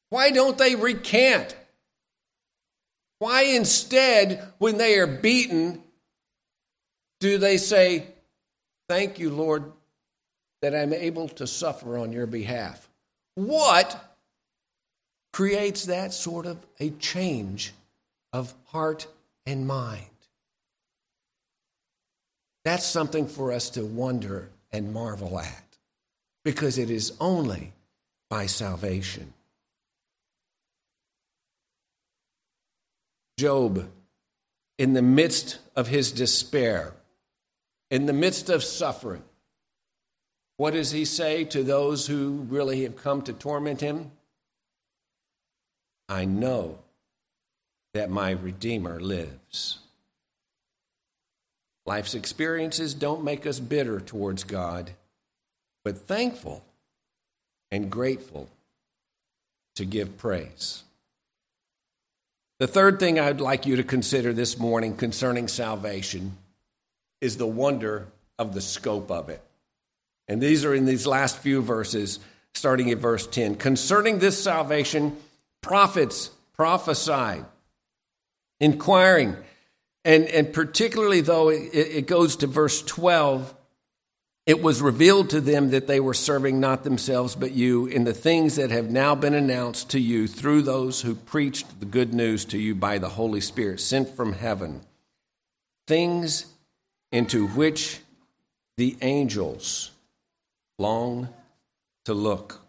Why 0.10 0.32
don't 0.32 0.58
they 0.58 0.76
recant? 0.76 1.56
Why 3.20 3.44
instead, 3.44 4.52
when 4.58 4.78
they 4.78 4.98
are 4.98 5.08
beaten, 5.08 5.84
do 7.20 7.38
they 7.38 7.58
say, 7.58 8.08
Thank 8.88 9.20
you, 9.20 9.30
Lord, 9.30 9.72
that 10.64 10.74
I'm 10.74 10.94
able 10.94 11.30
to 11.30 11.46
suffer 11.46 12.00
on 12.00 12.12
your 12.12 12.26
behalf? 12.26 12.90
What 13.36 14.10
creates 15.32 15.86
that 15.86 16.14
sort 16.14 16.46
of 16.46 16.58
a 16.80 16.90
change 16.92 17.74
of 18.34 18.54
heart 18.68 19.08
and 19.46 19.68
mind. 19.68 20.06
That's 22.66 22.86
something 22.86 23.28
for 23.28 23.52
us 23.52 23.70
to 23.72 23.86
wonder 23.86 24.50
and 24.72 24.94
marvel 24.94 25.40
at 25.40 25.78
because 26.44 26.78
it 26.78 26.90
is 26.90 27.14
only 27.20 27.74
by 28.30 28.46
salvation. 28.46 29.34
Job, 33.38 33.90
in 34.78 34.94
the 34.94 35.02
midst 35.02 35.60
of 35.76 35.88
his 35.88 36.12
despair, 36.12 36.94
in 37.90 38.06
the 38.06 38.14
midst 38.14 38.50
of 38.50 38.64
suffering, 38.64 39.24
what 40.58 40.74
does 40.74 40.92
he 40.92 41.06
say 41.06 41.46
to 41.46 41.64
those 41.64 42.08
who 42.08 42.46
really 42.50 42.84
have 42.84 42.98
come 42.98 43.22
to 43.24 43.34
torment 43.34 43.82
him? 43.82 44.12
I 46.10 46.26
know 46.26 46.80
that 47.94 48.10
my 48.10 48.32
Redeemer 48.32 49.00
lives. 49.00 49.80
Life's 51.90 52.14
experiences 52.14 52.94
don't 52.94 53.24
make 53.24 53.48
us 53.48 53.60
bitter 53.60 54.00
towards 54.00 54.44
God, 54.44 54.92
but 55.84 55.98
thankful 55.98 56.64
and 57.72 57.90
grateful 57.90 58.48
to 59.74 59.86
give 59.86 60.16
praise. 60.16 60.84
The 62.60 62.68
third 62.68 63.00
thing 63.00 63.20
I'd 63.20 63.42
like 63.42 63.66
you 63.66 63.76
to 63.78 63.84
consider 63.84 64.34
this 64.34 64.60
morning 64.60 64.98
concerning 64.98 65.48
salvation 65.48 66.38
is 67.22 67.38
the 67.38 67.48
wonder 67.48 68.06
of 68.38 68.54
the 68.54 68.62
scope 68.62 69.10
of 69.10 69.30
it. 69.30 69.42
And 70.28 70.40
these 70.40 70.66
are 70.66 70.76
in 70.76 70.86
these 70.86 71.08
last 71.08 71.40
few 71.40 71.64
verses, 71.64 72.20
starting 72.54 72.92
at 72.92 73.00
verse 73.00 73.26
10. 73.26 73.56
Concerning 73.56 74.20
this 74.20 74.40
salvation, 74.40 75.18
prophets 75.62 76.30
prophesied, 76.54 77.46
inquiring, 78.60 79.36
and, 80.10 80.26
and 80.30 80.52
particularly 80.52 81.22
though 81.22 81.50
it, 81.50 81.70
it 81.72 82.08
goes 82.08 82.36
to 82.38 82.48
verse 82.48 82.82
12 82.82 83.54
it 84.48 84.64
was 84.64 84.82
revealed 84.82 85.30
to 85.30 85.40
them 85.40 85.70
that 85.70 85.86
they 85.86 86.00
were 86.00 86.16
serving 86.16 86.60
not 86.60 86.84
themselves 86.84 87.36
but 87.36 87.52
you 87.52 87.86
in 87.86 88.06
the 88.06 88.14
things 88.14 88.56
that 88.56 88.72
have 88.72 88.90
now 88.90 89.14
been 89.14 89.36
announced 89.36 89.92
to 89.92 90.00
you 90.00 90.28
through 90.28 90.64
those 90.64 91.02
who 91.02 91.14
preached 91.14 91.80
the 91.80 91.86
good 91.86 92.12
news 92.12 92.44
to 92.46 92.58
you 92.58 92.74
by 92.74 92.98
the 92.98 93.10
Holy 93.10 93.40
Spirit 93.40 93.80
sent 93.80 94.10
from 94.10 94.34
heaven. 94.34 94.82
Things 95.86 96.48
into 97.12 97.48
which 97.50 98.00
the 98.78 98.98
angels 99.02 99.92
long 100.80 101.30
to 102.06 102.16
look. 102.16 102.62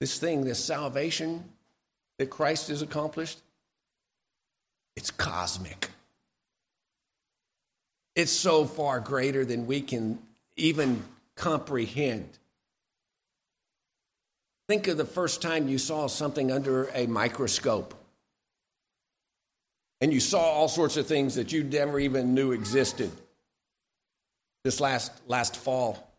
This 0.00 0.18
thing, 0.18 0.44
this 0.44 0.64
salvation 0.64 1.44
that 2.18 2.30
Christ 2.30 2.68
has 2.68 2.82
accomplished, 2.82 3.40
it's 4.96 5.10
cosmic. 5.10 5.90
It's 8.14 8.32
so 8.32 8.64
far 8.64 9.00
greater 9.00 9.44
than 9.44 9.66
we 9.66 9.82
can 9.82 10.18
even 10.56 11.02
comprehend. 11.34 12.28
Think 14.68 14.88
of 14.88 14.96
the 14.96 15.04
first 15.04 15.42
time 15.42 15.68
you 15.68 15.78
saw 15.78 16.06
something 16.06 16.50
under 16.50 16.90
a 16.94 17.06
microscope. 17.06 17.94
And 20.00 20.12
you 20.12 20.20
saw 20.20 20.40
all 20.40 20.68
sorts 20.68 20.96
of 20.96 21.06
things 21.06 21.36
that 21.36 21.52
you 21.52 21.62
never 21.62 22.00
even 22.00 22.34
knew 22.34 22.52
existed. 22.52 23.10
This 24.64 24.80
last, 24.80 25.12
last 25.28 25.56
fall, 25.56 26.10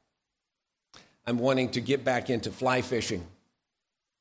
I'm 1.25 1.39
wanting 1.39 1.71
to 1.71 1.81
get 1.81 2.05
back 2.05 2.29
into 2.29 2.51
fly 2.51 2.81
fishing. 2.81 3.25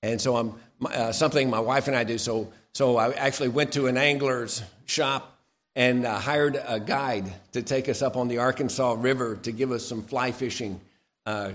And 0.03 0.21
so 0.21 0.37
I'm 0.37 0.55
uh, 0.85 1.13
something 1.13 1.49
my 1.49 1.61
wife 1.61 1.89
and 1.89 1.97
I 1.97 2.05
do. 2.05 2.19
So, 2.19 2.53
so 2.75 2.97
I 2.97 3.13
actually 3.13 3.49
went 3.49 3.73
to 3.73 3.87
an 3.87 3.97
angler's 3.97 4.63
shop 4.87 5.39
and 5.75 6.07
uh, 6.07 6.19
hired 6.19 6.61
a 6.67 6.81
guide 6.81 7.33
to 7.53 7.63
take 7.63 7.89
us 7.89 8.03
up 8.03 8.17
on 8.17 8.29
the 8.29 8.39
Arkansas 8.39 8.97
River 8.99 9.37
to 9.37 9.53
give 9.53 9.73
us 9.73 9.85
some 9.85 10.03
fly 10.03 10.33
fishing 10.33 10.81
uh, 11.27 11.53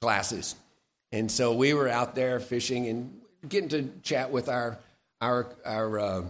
classes. 0.00 0.54
And 1.12 1.30
so 1.30 1.54
we 1.54 1.74
were 1.74 1.88
out 1.88 2.14
there 2.14 2.40
fishing 2.40 2.86
and 2.88 3.20
getting 3.48 3.68
to 3.70 3.90
chat 4.02 4.30
with 4.30 4.48
our 4.48 4.78
our 5.20 5.46
our 5.64 5.98
uh, 5.98 6.22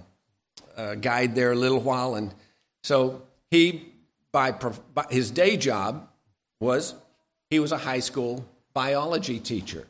uh 0.76 0.94
guide 0.96 1.34
there 1.34 1.52
a 1.52 1.56
little 1.56 1.80
while. 1.80 2.14
And 2.14 2.34
so 2.82 3.22
he, 3.50 3.92
by, 4.30 4.50
by 4.50 5.06
his 5.10 5.30
day 5.30 5.56
job, 5.56 6.08
was 6.60 6.94
he 7.50 7.58
was 7.60 7.72
a 7.72 7.78
high 7.78 8.00
school 8.00 8.44
biology 8.74 9.38
teacher, 9.38 9.86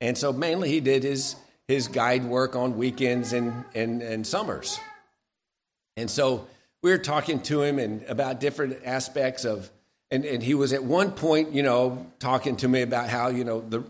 and 0.00 0.16
so 0.16 0.32
mainly 0.32 0.68
he 0.68 0.80
did 0.80 1.02
his 1.02 1.36
his 1.68 1.88
guide 1.88 2.24
work 2.24 2.56
on 2.56 2.76
weekends 2.76 3.32
and 3.32 3.64
and, 3.74 4.02
and 4.02 4.26
summers. 4.26 4.78
And 5.96 6.10
so 6.10 6.46
we 6.82 6.90
were 6.90 6.98
talking 6.98 7.40
to 7.42 7.62
him 7.62 7.78
and 7.78 8.02
about 8.04 8.40
different 8.40 8.78
aspects 8.84 9.44
of, 9.44 9.70
and, 10.10 10.24
and 10.24 10.42
he 10.42 10.54
was 10.54 10.72
at 10.72 10.82
one 10.82 11.12
point, 11.12 11.52
you 11.52 11.62
know, 11.62 12.06
talking 12.18 12.56
to 12.56 12.68
me 12.68 12.82
about 12.82 13.08
how, 13.08 13.28
you 13.28 13.44
know, 13.44 13.60
the 13.60 13.84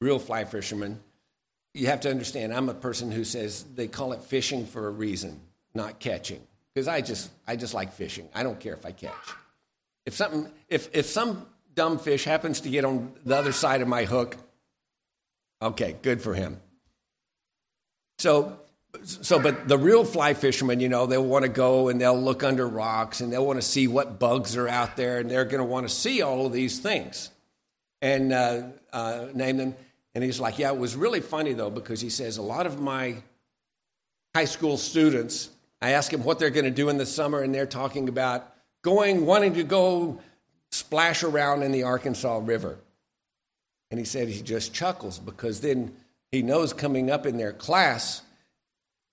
real 0.00 0.18
fly 0.18 0.44
fisherman, 0.44 1.00
you 1.74 1.88
have 1.88 2.00
to 2.00 2.10
understand, 2.10 2.54
I'm 2.54 2.68
a 2.68 2.74
person 2.74 3.10
who 3.10 3.22
says 3.24 3.64
they 3.74 3.86
call 3.86 4.12
it 4.12 4.22
fishing 4.22 4.64
for 4.66 4.86
a 4.86 4.90
reason, 4.90 5.40
not 5.74 5.98
catching. 5.98 6.40
Because 6.74 6.88
I 6.88 7.00
just, 7.00 7.30
I 7.46 7.56
just 7.56 7.74
like 7.74 7.92
fishing. 7.92 8.28
I 8.34 8.42
don't 8.42 8.58
care 8.58 8.74
if 8.74 8.86
I 8.86 8.92
catch. 8.92 9.12
If 10.06 10.14
something, 10.14 10.50
if, 10.68 10.88
if 10.94 11.06
some 11.06 11.46
dumb 11.74 11.98
fish 11.98 12.24
happens 12.24 12.60
to 12.62 12.70
get 12.70 12.84
on 12.84 13.12
the 13.24 13.36
other 13.36 13.52
side 13.52 13.82
of 13.82 13.88
my 13.88 14.04
hook, 14.04 14.36
okay, 15.60 15.96
good 16.02 16.22
for 16.22 16.34
him. 16.34 16.60
So 18.18 18.58
so, 19.04 19.38
but 19.38 19.68
the 19.68 19.78
real 19.78 20.04
fly 20.04 20.34
fishermen, 20.34 20.80
you 20.80 20.88
know, 20.88 21.06
they'll 21.06 21.24
want 21.24 21.44
to 21.44 21.48
go 21.48 21.88
and 21.88 22.00
they'll 22.00 22.20
look 22.20 22.42
under 22.42 22.66
rocks 22.66 23.20
and 23.20 23.32
they'll 23.32 23.46
want 23.46 23.60
to 23.60 23.66
see 23.66 23.88
what 23.88 24.18
bugs 24.18 24.56
are 24.56 24.68
out 24.68 24.96
there 24.96 25.18
and 25.18 25.30
they're 25.30 25.44
going 25.44 25.60
to 25.60 25.64
want 25.64 25.88
to 25.88 25.94
see 25.94 26.22
all 26.22 26.46
of 26.46 26.52
these 26.52 26.78
things 26.78 27.30
and 28.02 28.32
uh, 28.32 28.62
uh, 28.92 29.26
name 29.34 29.56
them. 29.56 29.74
And 30.14 30.24
he's 30.24 30.40
like, 30.40 30.58
yeah, 30.58 30.72
it 30.72 30.78
was 30.78 30.96
really 30.96 31.20
funny 31.20 31.52
though, 31.52 31.70
because 31.70 32.00
he 32.00 32.10
says 32.10 32.36
a 32.36 32.42
lot 32.42 32.66
of 32.66 32.80
my 32.80 33.16
high 34.34 34.44
school 34.44 34.76
students, 34.76 35.50
I 35.80 35.90
ask 35.90 36.10
them 36.10 36.24
what 36.24 36.38
they're 36.38 36.50
going 36.50 36.64
to 36.64 36.70
do 36.70 36.88
in 36.88 36.96
the 36.96 37.06
summer 37.06 37.42
and 37.42 37.54
they're 37.54 37.66
talking 37.66 38.08
about 38.08 38.52
going, 38.82 39.26
wanting 39.26 39.54
to 39.54 39.64
go 39.64 40.20
splash 40.70 41.22
around 41.22 41.62
in 41.62 41.72
the 41.72 41.84
Arkansas 41.84 42.40
River. 42.42 42.78
And 43.90 44.00
he 44.00 44.06
said 44.06 44.28
he 44.28 44.42
just 44.42 44.74
chuckles 44.74 45.18
because 45.18 45.60
then 45.60 45.94
he 46.32 46.42
knows 46.42 46.72
coming 46.72 47.10
up 47.10 47.26
in 47.26 47.36
their 47.36 47.52
class, 47.52 48.22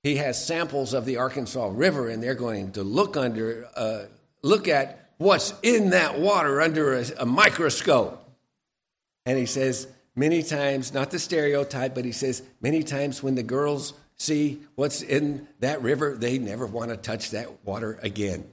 he 0.02 0.18
has 0.18 0.44
samples 0.44 0.94
of 0.94 1.06
the 1.06 1.18
Arkansas 1.18 1.72
River, 1.74 2.10
and 2.10 2.22
they're 2.22 2.36
going 2.36 2.72
to 2.74 2.84
look 2.84 3.16
under, 3.16 3.68
uh, 3.76 4.06
look 4.42 4.68
at 4.68 5.12
what's 5.18 5.54
in 5.64 5.92
that 5.92 6.20
water 6.20 6.60
under 6.60 6.96
a, 6.96 7.06
a 7.20 7.26
microscope. 7.26 8.20
And 9.26 9.38
he 9.38 9.46
says, 9.46 9.88
many 10.16 10.44
times, 10.44 10.94
not 10.94 11.12
the 11.12 11.20
stereotype, 11.20 11.96
but 11.96 12.04
he 12.04 12.12
says, 12.12 12.44
many 12.60 12.84
times 12.84 13.24
when 13.24 13.36
the 13.36 13.44
girls 13.44 13.94
see 14.18 14.62
what's 14.76 15.02
in 15.02 15.48
that 15.60 15.82
river, 15.82 16.16
they 16.16 16.38
never 16.38 16.66
want 16.66 16.90
to 16.90 16.98
touch 16.98 17.32
that 17.32 17.66
water 17.66 18.00
again. 18.02 18.46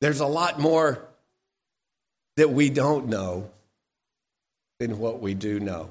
There's 0.00 0.20
a 0.20 0.26
lot 0.26 0.58
more 0.58 1.09
that 2.36 2.50
we 2.50 2.70
don't 2.70 3.08
know 3.08 3.50
than 4.78 4.98
what 4.98 5.20
we 5.20 5.34
do 5.34 5.60
know. 5.60 5.90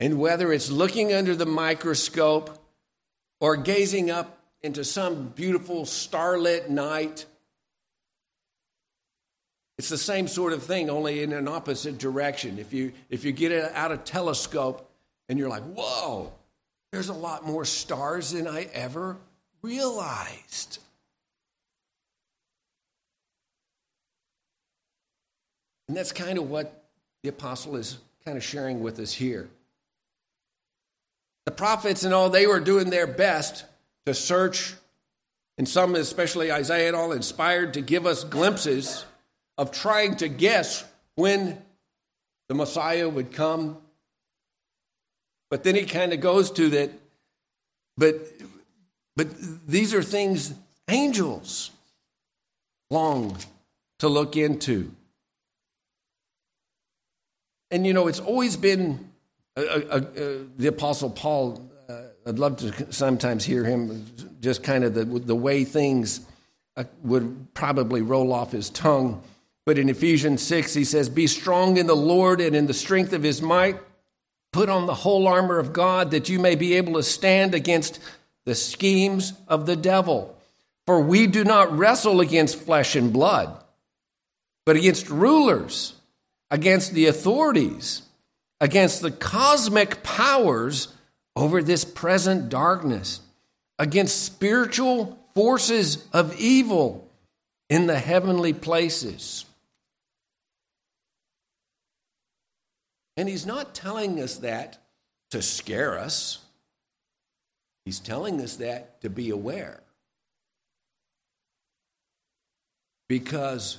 And 0.00 0.18
whether 0.18 0.52
it's 0.52 0.70
looking 0.70 1.12
under 1.12 1.34
the 1.34 1.46
microscope 1.46 2.58
or 3.40 3.56
gazing 3.56 4.10
up 4.10 4.38
into 4.62 4.84
some 4.84 5.28
beautiful 5.28 5.86
starlit 5.86 6.70
night, 6.70 7.26
it's 9.76 9.88
the 9.88 9.98
same 9.98 10.28
sort 10.28 10.52
of 10.52 10.62
thing, 10.62 10.88
only 10.88 11.22
in 11.22 11.32
an 11.32 11.48
opposite 11.48 11.98
direction. 11.98 12.58
If 12.58 12.72
you, 12.72 12.92
if 13.10 13.24
you 13.24 13.32
get 13.32 13.50
it 13.50 13.72
out 13.74 13.92
a 13.92 13.96
telescope 13.96 14.88
and 15.28 15.38
you're 15.38 15.48
like, 15.48 15.64
whoa, 15.64 16.32
there's 16.92 17.08
a 17.08 17.14
lot 17.14 17.44
more 17.44 17.64
stars 17.64 18.30
than 18.30 18.46
I 18.46 18.68
ever 18.72 19.16
realized. 19.62 20.78
And 25.88 25.96
that's 25.96 26.12
kind 26.12 26.38
of 26.38 26.48
what 26.48 26.84
the 27.22 27.28
apostle 27.28 27.76
is 27.76 27.98
kind 28.24 28.36
of 28.36 28.44
sharing 28.44 28.80
with 28.80 28.98
us 28.98 29.12
here. 29.12 29.48
The 31.44 31.52
prophets 31.52 32.04
and 32.04 32.14
all, 32.14 32.30
they 32.30 32.46
were 32.46 32.60
doing 32.60 32.90
their 32.90 33.06
best 33.06 33.64
to 34.06 34.14
search, 34.14 34.74
and 35.58 35.68
some, 35.68 35.94
especially 35.94 36.50
Isaiah 36.50 36.88
and 36.88 36.96
all, 36.96 37.12
inspired 37.12 37.74
to 37.74 37.82
give 37.82 38.06
us 38.06 38.24
glimpses 38.24 39.04
of 39.58 39.70
trying 39.70 40.16
to 40.16 40.28
guess 40.28 40.84
when 41.16 41.62
the 42.48 42.54
Messiah 42.54 43.08
would 43.08 43.32
come. 43.32 43.78
But 45.50 45.64
then 45.64 45.74
he 45.74 45.84
kind 45.84 46.12
of 46.12 46.20
goes 46.20 46.50
to 46.52 46.70
that, 46.70 46.90
but 47.96 48.26
but 49.16 49.28
these 49.66 49.94
are 49.94 50.02
things 50.02 50.52
angels 50.88 51.70
long 52.90 53.38
to 54.00 54.08
look 54.08 54.36
into. 54.36 54.90
And 57.70 57.86
you 57.86 57.92
know, 57.92 58.06
it's 58.08 58.20
always 58.20 58.56
been 58.56 59.10
uh, 59.56 59.60
uh, 59.60 59.64
uh, 59.64 60.00
the 60.56 60.66
Apostle 60.68 61.10
Paul. 61.10 61.70
I'd 62.26 62.38
love 62.38 62.56
to 62.58 62.92
sometimes 62.92 63.44
hear 63.44 63.64
him 63.64 64.06
just 64.40 64.62
kind 64.62 64.82
of 64.82 64.94
the, 64.94 65.04
the 65.04 65.34
way 65.34 65.64
things 65.64 66.20
would 67.02 67.52
probably 67.54 68.02
roll 68.02 68.32
off 68.32 68.52
his 68.52 68.70
tongue. 68.70 69.22
But 69.66 69.78
in 69.78 69.88
Ephesians 69.88 70.42
6, 70.42 70.74
he 70.74 70.84
says, 70.84 71.08
Be 71.08 71.26
strong 71.26 71.76
in 71.76 71.86
the 71.86 71.96
Lord 71.96 72.40
and 72.40 72.56
in 72.56 72.66
the 72.66 72.74
strength 72.74 73.12
of 73.12 73.22
his 73.22 73.40
might. 73.40 73.78
Put 74.52 74.68
on 74.68 74.86
the 74.86 74.94
whole 74.94 75.26
armor 75.26 75.58
of 75.58 75.72
God 75.72 76.10
that 76.12 76.28
you 76.28 76.38
may 76.38 76.54
be 76.54 76.74
able 76.74 76.94
to 76.94 77.02
stand 77.02 77.54
against 77.54 77.98
the 78.44 78.54
schemes 78.54 79.32
of 79.48 79.66
the 79.66 79.76
devil. 79.76 80.36
For 80.86 81.00
we 81.00 81.26
do 81.26 81.44
not 81.44 81.76
wrestle 81.76 82.20
against 82.20 82.60
flesh 82.60 82.94
and 82.94 83.12
blood, 83.12 83.58
but 84.66 84.76
against 84.76 85.08
rulers, 85.08 85.94
against 86.50 86.92
the 86.92 87.06
authorities, 87.06 88.02
against 88.60 89.02
the 89.02 89.10
cosmic 89.10 90.02
powers 90.02 90.88
over 91.36 91.62
this 91.62 91.84
present 91.84 92.48
darkness, 92.48 93.20
against 93.78 94.22
spiritual 94.22 95.18
forces 95.34 96.06
of 96.12 96.38
evil 96.38 97.08
in 97.68 97.86
the 97.86 97.98
heavenly 97.98 98.52
places. 98.52 99.44
And 103.16 103.28
he's 103.28 103.46
not 103.46 103.74
telling 103.74 104.20
us 104.20 104.38
that 104.38 104.78
to 105.30 105.42
scare 105.42 105.98
us. 105.98 106.38
He's 107.84 108.00
telling 108.00 108.40
us 108.40 108.56
that 108.56 109.00
to 109.02 109.10
be 109.10 109.30
aware. 109.30 109.80
Because 113.08 113.78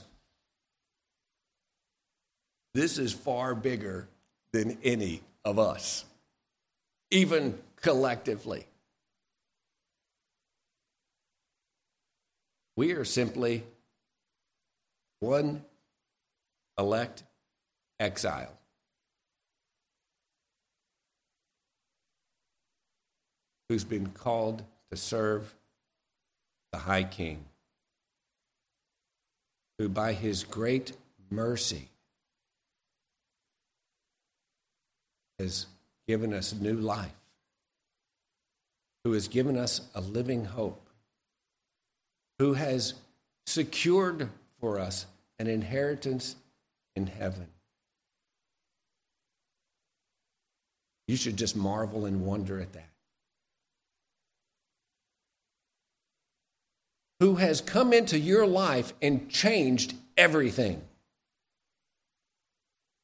this 2.76 2.98
is 2.98 3.14
far 3.14 3.56
bigger 3.56 4.06
than 4.52 4.78
any 4.84 5.22
of 5.46 5.58
us, 5.58 6.04
even 7.10 7.58
collectively. 7.78 8.68
We 12.76 12.92
are 12.92 13.06
simply 13.06 13.64
one 15.22 15.64
elect 16.78 17.24
exile. 17.98 18.52
Who's 23.70 23.86
been 23.86 24.08
called 24.08 24.64
to 24.92 24.98
serve 24.98 25.56
the 26.74 26.80
High 26.80 27.06
King, 27.06 27.46
who 29.80 29.88
by 29.88 30.12
his 30.12 30.44
great 30.44 30.92
mercy 31.32 31.88
has 35.40 35.68
given 36.08 36.34
us 36.34 36.54
new 36.54 36.76
life, 36.76 37.12
who 39.04 39.14
has 39.14 39.28
given 39.28 39.58
us 39.58 39.82
a 39.94 40.02
living 40.02 40.46
hope, 40.46 40.90
who 42.40 42.54
has 42.54 42.94
secured 43.46 44.30
for 44.60 44.80
us 44.80 45.06
an 45.40 45.48
inheritance 45.48 46.36
in 46.96 47.08
heaven. 47.08 47.48
You 51.08 51.16
should 51.16 51.38
just 51.38 51.56
marvel 51.56 52.06
and 52.06 52.26
wonder 52.26 52.60
at 52.60 52.74
that. 52.74 52.90
Who 57.20 57.36
has 57.36 57.62
come 57.62 57.94
into 57.94 58.20
your 58.20 58.46
life 58.46 58.94
and 59.02 59.30
changed 59.30 59.94
everything? 60.18 60.82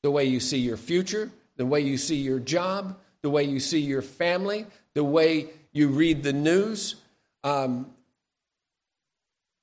The 0.04 0.12
way 0.12 0.26
you 0.26 0.40
see 0.40 0.58
your 0.58 0.78
future, 0.78 1.32
the 1.58 1.66
way 1.66 1.82
you 1.82 1.98
see 1.98 2.16
your 2.16 2.40
job, 2.40 2.98
the 3.22 3.30
way 3.30 3.44
you 3.44 3.60
see 3.60 3.80
your 3.80 4.02
family, 4.02 4.66
the 4.94 5.04
way 5.04 5.48
you 5.72 5.90
read 5.90 6.24
the 6.24 6.34
news, 6.34 6.96
um, 7.44 7.88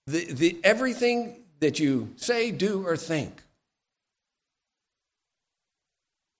the, 0.07 0.33
the, 0.33 0.59
everything 0.65 1.37
that 1.61 1.79
you 1.79 2.13
say, 2.17 2.51
do, 2.51 2.87
or 2.87 2.97
think. 2.97 3.43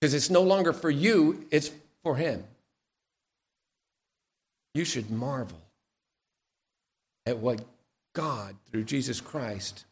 Because 0.01 0.15
it's 0.15 0.31
no 0.31 0.43
longer 0.43 0.73
for 0.73 0.91
you, 0.91 1.45
it's 1.51 1.71
for 2.03 2.17
Him. 2.17 2.45
You 4.75 4.85
should 4.85 5.11
marvel 5.11 5.61
at 7.27 7.39
what 7.39 7.61
God, 8.15 8.55
through 8.71 8.85
Jesus 8.85 9.21
Christ 9.21 9.85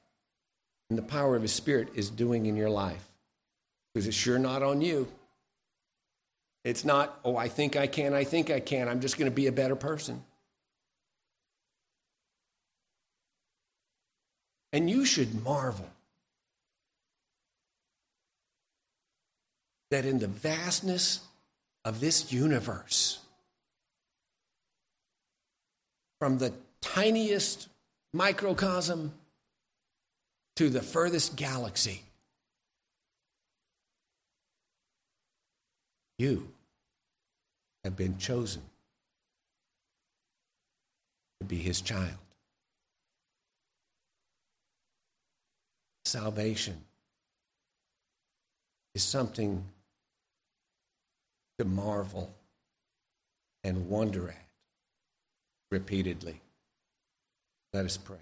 and 0.89 0.99
the 0.99 1.03
power 1.03 1.35
of 1.35 1.43
His 1.43 1.53
Spirit, 1.53 1.89
is 1.95 2.09
doing 2.09 2.47
in 2.47 2.57
your 2.57 2.71
life. 2.71 3.05
Because 3.93 4.07
it's 4.07 4.17
sure 4.17 4.39
not 4.39 4.63
on 4.63 4.81
you. 4.81 5.09
It's 6.67 6.85
not, 6.85 7.21
oh, 7.25 7.37
I 7.37 7.47
think 7.47 7.77
I 7.77 7.87
can, 7.87 8.13
I 8.13 8.25
think 8.25 8.51
I 8.51 8.59
can, 8.59 8.89
I'm 8.89 9.01
just 9.01 9.17
going 9.17 9.31
to 9.31 9.35
be 9.35 9.47
a 9.47 9.53
better 9.53 9.77
person. 9.77 10.25
And 14.73 14.91
you 14.91 15.05
should 15.05 15.45
marvel 15.45 15.89
that 19.93 20.05
in 20.05 20.19
the 20.19 20.27
vastness 20.27 21.21
of 21.85 22.01
this 22.01 22.33
universe, 22.33 23.21
from 26.19 26.39
the 26.39 26.53
tiniest 26.81 27.69
microcosm 28.13 29.13
to 30.57 30.69
the 30.69 30.83
furthest 30.83 31.37
galaxy, 31.37 32.03
you 36.19 36.49
have 37.87 37.97
been 37.97 38.19
chosen 38.19 38.63
to 41.39 41.47
be 41.47 41.57
his 41.57 41.81
child. 41.81 42.19
Salvation 46.05 46.77
is 48.97 49.05
something 49.05 49.65
to 51.61 51.65
marvel 51.65 52.35
and 53.63 53.89
wonder 53.89 54.31
at 54.31 54.47
repeatedly. 55.71 56.41
Let 57.73 57.85
us 57.85 57.97
pray. 57.97 58.17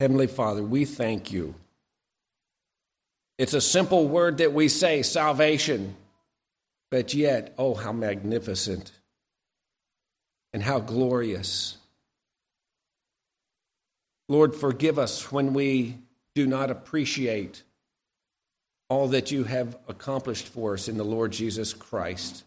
Heavenly 0.00 0.28
Father, 0.28 0.62
we 0.62 0.86
thank 0.86 1.30
you. 1.30 1.54
It's 3.36 3.52
a 3.52 3.60
simple 3.60 4.08
word 4.08 4.38
that 4.38 4.54
we 4.54 4.68
say, 4.68 5.02
salvation. 5.02 5.96
But 6.92 7.14
yet, 7.14 7.54
oh, 7.56 7.72
how 7.72 7.92
magnificent 7.92 8.92
and 10.52 10.62
how 10.62 10.78
glorious. 10.78 11.78
Lord, 14.28 14.54
forgive 14.54 14.98
us 14.98 15.32
when 15.32 15.54
we 15.54 15.96
do 16.34 16.46
not 16.46 16.70
appreciate 16.70 17.62
all 18.90 19.08
that 19.08 19.30
you 19.30 19.44
have 19.44 19.78
accomplished 19.88 20.48
for 20.48 20.74
us 20.74 20.86
in 20.86 20.98
the 20.98 21.02
Lord 21.02 21.32
Jesus 21.32 21.72
Christ 21.72 22.44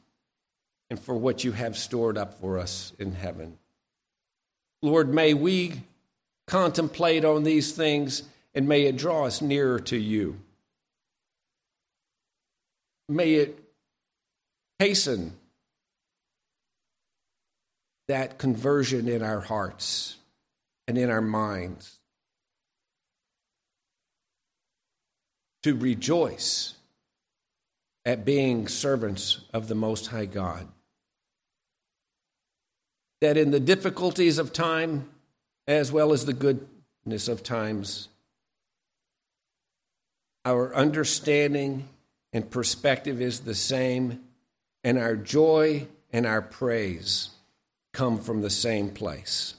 and 0.92 1.00
for 1.00 1.16
what 1.16 1.44
you 1.44 1.52
have 1.54 1.76
stored 1.76 2.16
up 2.16 2.36
for 2.36 2.60
us 2.60 2.94
in 3.00 3.14
heaven. 3.14 3.58
Lord, 4.84 5.12
may 5.12 5.34
we 5.34 5.82
contemplate 6.46 7.26
on 7.26 7.46
these 7.46 7.72
things 7.72 8.22
and 8.54 8.68
may 8.68 8.84
it 8.84 8.96
draw 8.96 9.26
us 9.26 9.42
nearer 9.42 9.80
to 9.80 9.98
you. 9.98 10.40
May 13.10 13.34
it 13.34 13.65
hasten 14.80 15.34
that 18.08 18.38
conversion 18.38 19.08
in 19.08 19.24
our 19.24 19.42
hearts 19.42 20.18
and 20.88 20.98
in 20.98 21.10
our 21.10 21.22
minds. 21.22 22.00
To 25.64 25.76
rejoice 25.76 26.76
at 28.06 28.24
being 28.24 28.68
servants 28.68 29.42
of 29.52 29.68
the 29.68 29.76
Most 29.76 30.08
High 30.08 30.28
God. 30.28 30.68
That 33.22 33.38
in 33.38 33.50
the 33.50 33.60
difficulties 33.60 34.38
of 34.38 34.54
time, 34.54 35.10
as 35.68 35.92
well 35.92 36.14
as 36.14 36.26
the 36.26 36.34
goodness 36.34 37.28
of 37.28 37.42
times, 37.42 38.10
our 40.44 40.76
understanding 40.76 41.90
and 42.32 42.52
perspective 42.52 43.20
is 43.20 43.40
the 43.40 43.56
same, 43.56 44.25
and 44.86 45.00
our 45.00 45.16
joy 45.16 45.88
and 46.14 46.28
our 46.28 46.44
praise 46.44 47.32
come 47.92 48.20
from 48.20 48.42
the 48.42 48.52
same 48.52 48.92
place. 48.92 49.56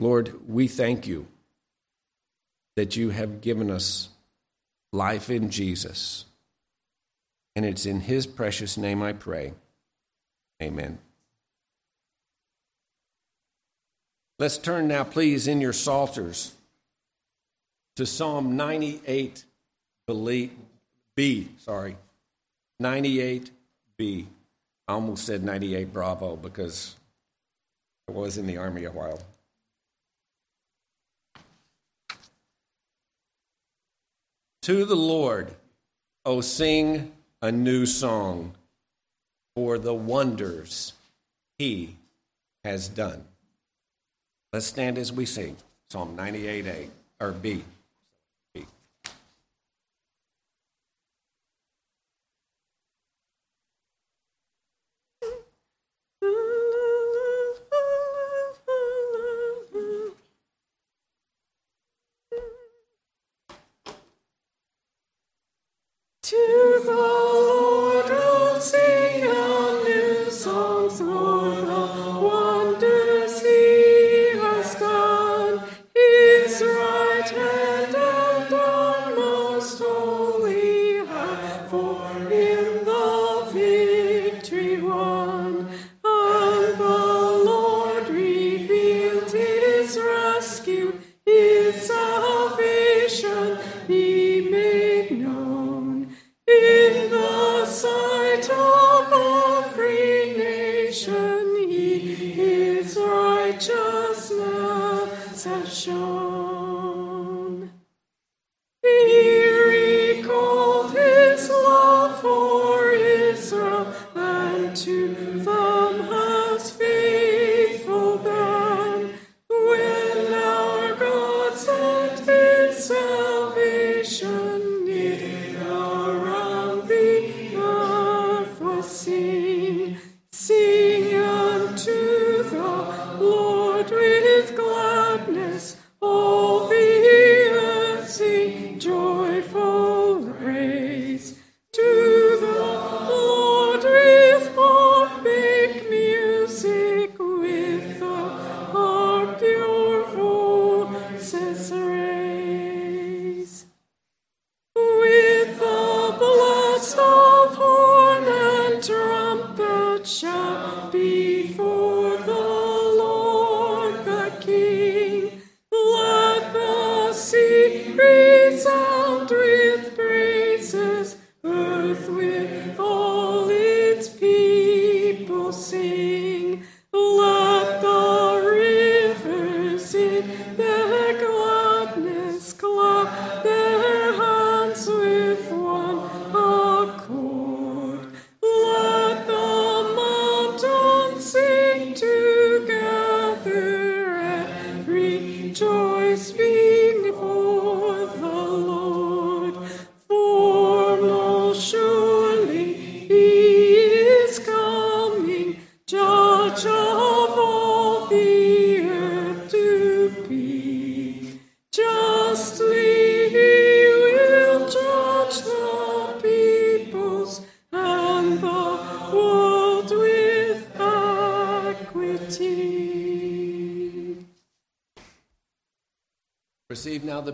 Lord, 0.00 0.48
we 0.48 0.66
thank 0.66 1.06
you 1.06 1.26
that 2.74 2.96
you 2.96 3.10
have 3.10 3.42
given 3.42 3.70
us 3.70 4.08
life 4.92 5.28
in 5.28 5.50
Jesus. 5.50 6.24
And 7.54 7.66
it's 7.66 7.84
in 7.84 8.00
his 8.00 8.26
precious 8.26 8.78
name 8.78 9.02
I 9.02 9.12
pray. 9.12 9.52
Amen. 10.62 10.98
Let's 14.38 14.56
turn 14.56 14.88
now, 14.88 15.04
please, 15.04 15.46
in 15.46 15.60
your 15.60 15.74
Psalters 15.74 16.54
to 17.96 18.06
Psalm 18.06 18.56
98 18.56 19.44
B. 21.14 21.48
Sorry. 21.58 21.96
98B. 22.82 24.26
I 24.86 24.92
almost 24.92 25.24
said 25.24 25.42
98 25.42 25.92
Bravo 25.92 26.36
because 26.36 26.96
I 28.08 28.12
was 28.12 28.36
in 28.36 28.46
the 28.46 28.56
Army 28.56 28.84
a 28.84 28.90
while. 28.90 29.20
To 34.62 34.84
the 34.84 34.96
Lord, 34.96 35.54
oh, 36.24 36.40
sing 36.40 37.12
a 37.42 37.52
new 37.52 37.84
song 37.84 38.54
for 39.54 39.78
the 39.78 39.94
wonders 39.94 40.94
he 41.58 41.96
has 42.64 42.88
done. 42.88 43.24
Let's 44.52 44.66
stand 44.66 44.98
as 44.98 45.12
we 45.12 45.26
sing 45.26 45.56
Psalm 45.90 46.16
98A 46.16 46.88
or 47.20 47.32
B. 47.32 47.64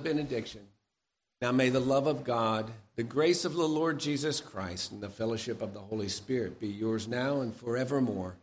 benediction. 0.02 0.62
Now 1.40 1.52
may 1.52 1.70
the 1.70 1.80
love 1.80 2.06
of 2.06 2.24
God, 2.24 2.70
the 2.96 3.02
grace 3.02 3.44
of 3.44 3.54
the 3.54 3.68
Lord 3.68 3.98
Jesus 3.98 4.40
Christ, 4.40 4.92
and 4.92 5.00
the 5.00 5.08
fellowship 5.08 5.62
of 5.62 5.72
the 5.72 5.80
Holy 5.80 6.08
Spirit 6.08 6.60
be 6.60 6.68
yours 6.68 7.08
now 7.08 7.40
and 7.40 7.54
forevermore. 7.54 8.34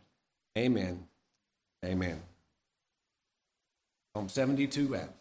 Amen. 0.56 1.06
Amen. 1.84 2.20
Psalm 4.14 4.28
72 4.28 4.88
wrapped. 4.88 5.17